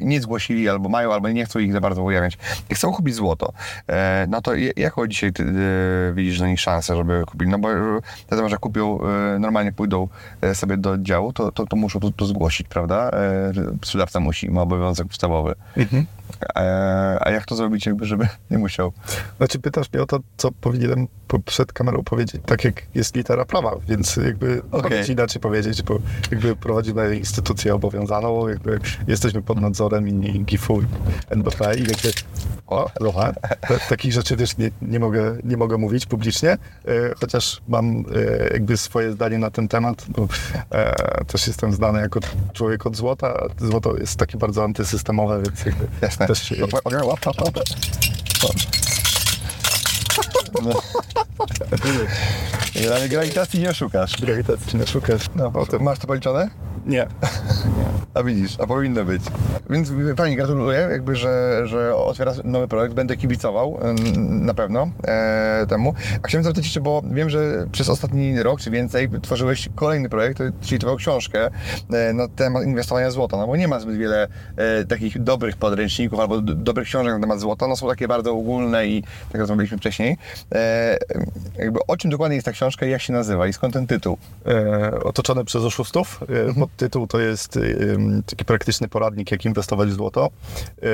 [0.00, 2.38] nie, zgłosili albo mają, albo nie chcą ich za bardzo ujawniać
[2.70, 3.52] i chcą kupić złoto.
[3.88, 7.50] E, no to jaką dzisiaj ty e, widzisz dla nich szansę, żeby kupili?
[7.50, 8.98] No bo e, wiadomo, że kupią,
[9.40, 10.08] normalnie pójdą
[10.54, 13.10] sobie do działu, to, to, to muszą to, to zgłosić, prawda?
[13.84, 15.54] Sprzedawca musi, ma obowiązek podstawowy.
[16.56, 18.92] E, a jak to zrobić, jakby, żeby nie musiał?
[19.36, 23.44] Znaczy pytasz mnie o to, co powinienem po- przed kamerą powiedzieć, tak jak jest litera
[23.44, 25.04] prawa, więc jakby okay.
[25.08, 25.98] inaczej powiedzieć, bo
[26.30, 30.82] jakby prowadzimy instytucję obowiązaną, jakby jesteśmy pod nadzorem i GIF-u,
[31.30, 32.12] NBP i jakby
[32.66, 33.32] o, aloha,
[33.88, 36.58] takich rzeczy też nie, nie, mogę, nie mogę mówić publicznie, e,
[37.20, 40.28] chociaż mam e, jakby swoje zdanie na ten temat, bo
[40.70, 42.20] e, też jestem znany jako
[42.52, 46.26] człowiek od złota, złoto jest takie bardzo antysystemowe, więc jakby Jasne.
[46.26, 46.52] też
[50.64, 50.70] No.
[52.94, 54.20] Ale grawitacji nie oszukasz.
[54.20, 55.26] grawitacji nie szukasz.
[55.34, 56.50] No, to masz to policzone?
[56.86, 57.06] Nie.
[58.14, 59.22] A widzisz, a powinno być.
[59.70, 63.78] Więc Pani gratuluję, jakby, że, że otwiera nowy projekt, będę kibicował
[64.28, 65.94] na pewno e, temu.
[66.22, 70.42] A chciałem zapytać jeszcze, bo wiem, że przez ostatni rok czy więcej tworzyłeś kolejny projekt,
[70.60, 71.50] czyli Twoją książkę
[71.92, 76.20] e, na temat inwestowania złota, no bo nie ma zbyt wiele e, takich dobrych podręczników
[76.20, 79.78] albo dobrych książek na temat złota, no są takie bardzo ogólne i tak jak rozmawialiśmy
[79.78, 80.16] wcześniej.
[80.54, 80.98] E,
[81.58, 84.18] jakby o czym dokładnie jest ta książka i jak się nazywa i skąd ten tytuł?
[84.46, 86.20] e, otoczony przez oszustów.
[86.50, 87.60] E, Podtytuł to jest e,
[88.26, 90.30] taki praktyczny poradnik, jak inwestować w złoto.
[90.82, 90.86] E,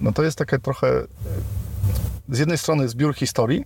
[0.00, 1.02] no to jest takie trochę
[2.28, 3.64] z jednej strony zbiór historii,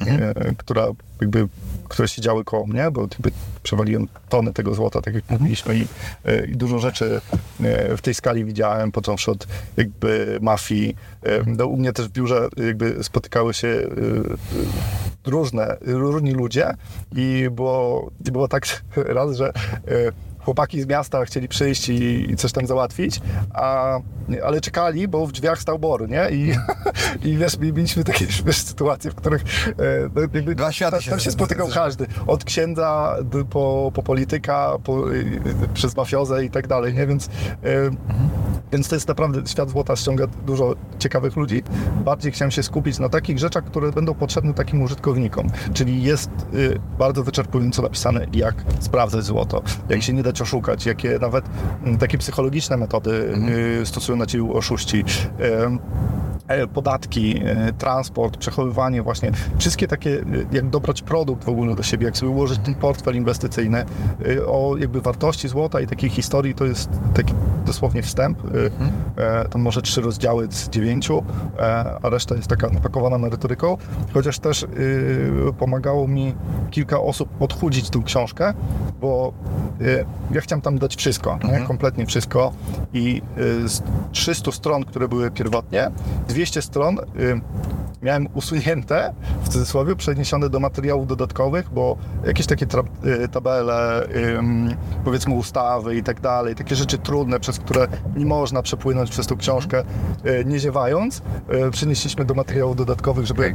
[0.00, 0.86] e, która
[1.20, 1.48] jakby,
[1.88, 3.30] które się działy koło mnie, bo jakby
[3.62, 5.86] przewaliłem tony tego złota, tak jak mówiliśmy i,
[6.24, 7.20] e, i dużo rzeczy
[7.60, 9.46] e, w tej skali widziałem, począwszy od
[9.76, 10.96] jakby mafii.
[11.22, 13.86] E, No, u mnie też w biurze jakby spotykały się
[15.26, 16.74] różne, różni ludzie
[17.16, 19.52] i było, było tak raz, że
[20.46, 23.20] chłopaki z miasta chcieli przyjść i, i coś tam załatwić,
[23.54, 23.98] a,
[24.44, 26.30] ale czekali, bo w drzwiach stał Bor, nie?
[26.30, 26.54] I,
[27.28, 29.74] i wiesz, mi- mieliśmy takie wiesz, sytuacje, w których e,
[30.14, 32.06] no, jakby Dwa światy się tam się spotykał każdy.
[32.26, 33.16] Od księdza
[33.50, 35.04] po, po polityka, po,
[35.74, 37.06] przez mafiozę i tak dalej, nie?
[37.06, 37.30] Więc, e,
[38.72, 41.62] więc to jest naprawdę, świat złota ściąga dużo ciekawych ludzi.
[42.04, 45.48] Bardziej chciałem się skupić na takich rzeczach, które będą potrzebne takim użytkownikom.
[45.74, 51.44] Czyli jest y, bardzo wyczerpująco napisane, jak sprawdzać złoto, jak się nie oszukać, jakie nawet
[51.84, 53.10] mm, takie psychologiczne metody
[53.82, 55.04] y, stosują na ciebie oszuści.
[56.48, 61.82] E, podatki, e, transport, przechowywanie właśnie, wszystkie takie, e, jak dobrać produkt w ogóle do
[61.82, 63.84] siebie, jak sobie ułożyć ten portfel inwestycyjny,
[64.46, 67.34] o jakby wartości złota i takiej historii to jest taki
[67.66, 68.38] dosłownie wstęp,
[69.16, 71.22] e, tam może trzy rozdziały z dziewięciu,
[72.02, 73.76] a reszta jest taka napakowana merytoryką,
[74.14, 74.66] chociaż też
[75.58, 76.34] pomagało mi
[76.70, 78.54] kilka osób odchudzić tą książkę,
[79.00, 79.32] bo
[80.30, 81.60] ja chciałem tam dać wszystko, nie?
[81.66, 82.52] kompletnie wszystko
[82.92, 83.22] i
[83.64, 83.82] z
[84.12, 85.90] 300 stron, które były pierwotnie,
[86.36, 87.42] 200 stron y,
[88.02, 92.66] miałem usunięte, w cudzysłowie, przeniesione do materiałów dodatkowych, bo jakieś takie
[93.24, 94.08] y, tabele,
[95.04, 99.36] powiedzmy ustawy i tak dalej, takie rzeczy trudne, przez które nie można przepłynąć przez tą
[99.36, 99.84] książkę,
[100.26, 101.22] y, nie ziewając,
[101.68, 103.54] y, przenieśliśmy do materiałów dodatkowych, żeby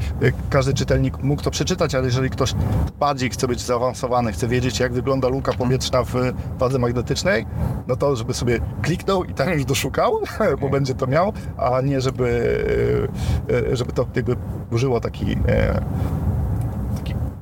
[0.50, 2.54] każdy czytelnik mógł to przeczytać, ale jeżeli ktoś
[3.00, 6.14] bardziej chce być zaawansowany, chce wiedzieć, jak wygląda luka powietrzna w
[6.58, 7.46] wadze magnetycznej,
[7.88, 10.20] no to żeby sobie kliknął i tam już doszukał,
[10.62, 12.32] bo będzie to miał, a nie żeby,
[13.74, 15.82] żeby to jakby użyło taki, e,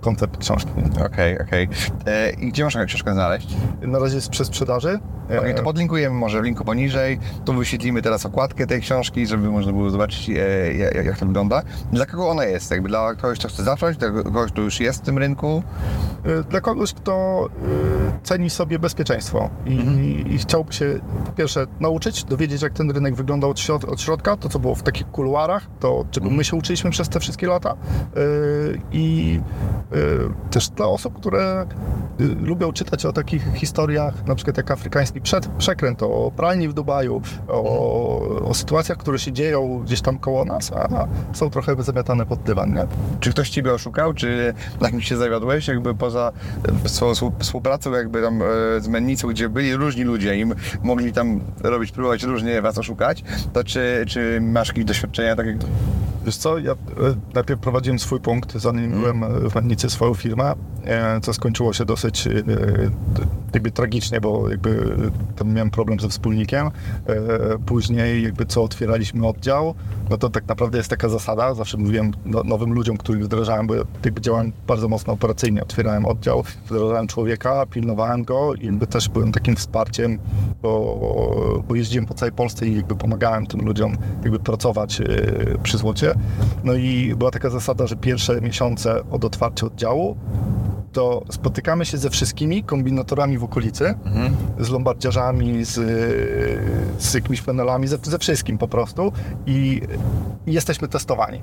[0.02, 0.72] koncept książki.
[1.06, 1.68] Okej, okej.
[2.06, 3.48] E, I gdzie można książkę znaleźć?
[3.82, 5.00] Na razie jest przez sprzedaży.
[5.32, 7.20] E, Okej, to podlinkujemy może w linku poniżej.
[7.46, 11.62] Tu wyświetlimy teraz okładkę tej książki, żeby można było zobaczyć, e, jak, jak to wygląda.
[11.94, 12.72] Dla kogo ona jest?
[12.72, 15.64] Jakby dla kogoś, kto chce zacząć, dla kogoś, kto już jest w tym rynku?
[16.26, 22.24] E, Dla kogoś, kto e, ceni sobie bezpieczeństwo i, i chciałby się po pierwsze nauczyć,
[22.24, 25.68] dowiedzieć, jak ten rynek wygląda od, środ- od środka, to co było w takich kuluarach,
[25.80, 27.76] to czego my się uczyliśmy przez te wszystkie lata E,
[28.92, 29.40] i
[29.89, 29.89] e,
[30.52, 31.68] też dla osób, które e,
[32.42, 35.22] lubią czytać o takich historiach, na przykład jak afrykański
[35.58, 40.72] przekręt o pralni w Dubaju, o, o sytuacjach, które się dzieją gdzieś tam koło nas,
[40.72, 42.86] a są trochę zamiatane pod dywan, nie?
[43.20, 46.32] Czy ktoś Ciebie oszukał, czy na kimś się zawiodłeś, jakby poza
[46.86, 48.46] e, współpracą jakby tam e,
[48.82, 50.46] z Mennicą, gdzie byli różni ludzie i
[50.84, 53.24] mogli tam robić, próbować różnie Was oszukać,
[53.54, 55.58] to czy, czy masz jakieś doświadczenia, tak jak
[56.26, 56.76] Wiesz co, ja e,
[57.34, 60.54] najpierw prowadziłem swój punkt, zanim byłem e, w Mennicy swoją firmę,
[60.86, 62.32] e, co skończyło się dosyć e,
[63.54, 66.68] jakby tragicznie, bo jakby e, tam miałem problem ze wspólnikiem.
[66.68, 66.72] E,
[67.66, 69.76] Później jakby co otwieraliśmy oddział,
[70.10, 73.76] no to tak naprawdę jest taka zasada, zawsze mówiłem no, nowym ludziom, których wdrażałem, bo
[73.76, 79.10] ja jakby działałem bardzo mocno operacyjnie, otwierałem oddział, wdrażałem człowieka, pilnowałem go i jakby też
[79.10, 80.20] byłem takim wsparciem,
[80.62, 85.06] bo, bo jeździłem po całej Polsce i jakby pomagałem tym ludziom jakby pracować e,
[85.64, 86.14] przy złocie.
[86.64, 90.18] No i była taka zasada, że pierwsze miesiące od otwarcia oddziału
[90.92, 93.96] to spotykamy się ze wszystkimi kombinatorami w okolicy,
[94.60, 95.74] z lombardziarzami, z,
[97.00, 99.12] z jakimiś panelami, ze, ze wszystkim po prostu.
[99.46, 99.82] I
[100.48, 101.42] jesteśmy testowani.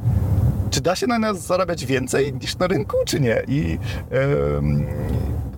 [0.71, 3.43] Czy da się na nas zarabiać więcej niż na rynku, czy nie?
[3.49, 3.79] I
[4.11, 4.87] em,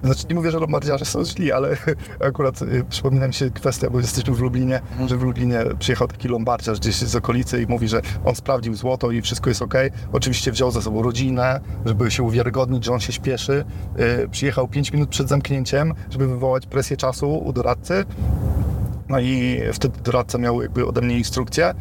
[0.04, 1.76] znaczy nie mówię, że lombardziarze są źli, ale
[2.28, 6.28] akurat y, przypomina mi się kwestia, bo jesteśmy w Lublinie, że w Lublinie przyjechał taki
[6.28, 9.74] lombardziarz gdzieś z okolicy i mówi, że on sprawdził złoto i wszystko jest ok.
[10.12, 13.64] Oczywiście wziął ze sobą rodzinę, żeby się uwiarygodnić, że on się śpieszy.
[14.24, 18.04] Y, Przyjechał 5 minut przed zamknięciem, żeby wywołać presję czasu u doradcy.
[19.08, 21.74] No i wtedy doradca miał jakby ode mnie instrukcję,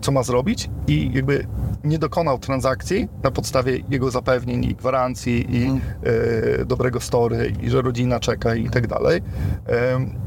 [0.00, 1.46] co ma zrobić i jakby
[1.84, 7.82] nie dokonał transakcji na podstawie jego zapewnień i gwarancji i e, dobrego story i że
[7.82, 9.22] rodzina czeka i tak dalej.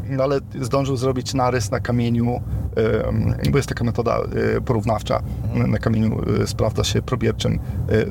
[0.09, 2.41] No ale zdążył zrobić narys na kamieniu,
[3.51, 5.21] bo jest taka metoda e, porównawcza.
[5.53, 7.59] Na kamieniu e, sprawdza się probierczym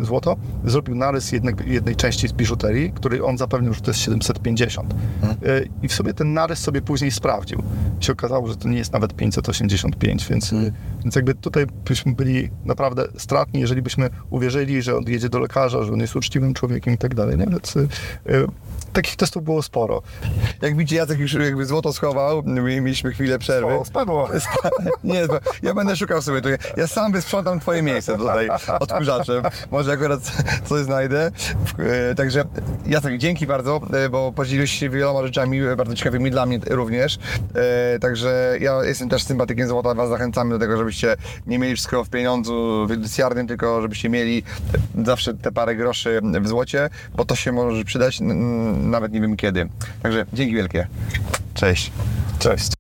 [0.00, 0.36] złoto.
[0.64, 4.94] Zrobił narys jednego, jednej części z biżuterii, której on zapewnił, że to jest 750.
[4.94, 4.96] E,
[5.82, 7.62] I w sobie ten narys sobie później sprawdził.
[8.00, 10.56] Się okazało, że to nie jest nawet 585, więc, e,
[11.02, 15.82] więc jakby tutaj byśmy byli naprawdę stratni, jeżeli byśmy uwierzyli, że on jedzie do lekarza,
[15.82, 17.38] że on jest uczciwym człowiekiem i tak dalej.
[17.38, 17.46] Nie?
[17.46, 17.86] Więc e,
[18.92, 20.02] takich testów było sporo.
[20.62, 23.72] Jak widzicie, Jacek już jakby złoto schował, my mieliśmy chwilę przerwy.
[23.74, 24.28] O, spadło.
[25.04, 25.26] Nie,
[25.62, 26.58] ja będę szukał sobie.
[26.76, 28.48] Ja sam wysprzątam twoje miejsce tutaj
[28.80, 29.42] odkurzaczem.
[29.70, 30.20] Może akurat
[30.64, 31.30] coś znajdę.
[31.78, 32.44] E, Także
[32.86, 37.18] Jacek, dzięki bardzo, e, bo podzieliłeś się wieloma rzeczami bardzo ciekawymi dla mnie również.
[38.00, 41.16] Także ja jestem też sympatykiem złota, was zachęcamy do tego, żebyście
[41.46, 44.42] nie mieli wszystkiego w pieniądzu fiducjarnym, tylko żebyście mieli
[45.04, 49.20] zawsze te parę groszy w złocie, bo to się może przydać n- n- nawet nie
[49.20, 49.68] wiem kiedy.
[50.02, 50.86] Także dzięki wielkie.
[51.54, 51.92] Cześć.
[52.38, 52.72] Cześć.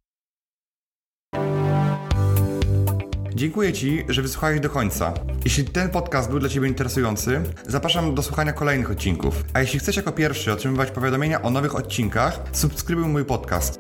[3.34, 5.14] Dziękuję Ci, że wysłuchałeś do końca.
[5.44, 9.44] Jeśli ten podcast był dla Ciebie interesujący, zapraszam do słuchania kolejnych odcinków.
[9.52, 13.78] A jeśli chcesz jako pierwszy otrzymywać powiadomienia o nowych odcinkach, subskrybuj mój podcast.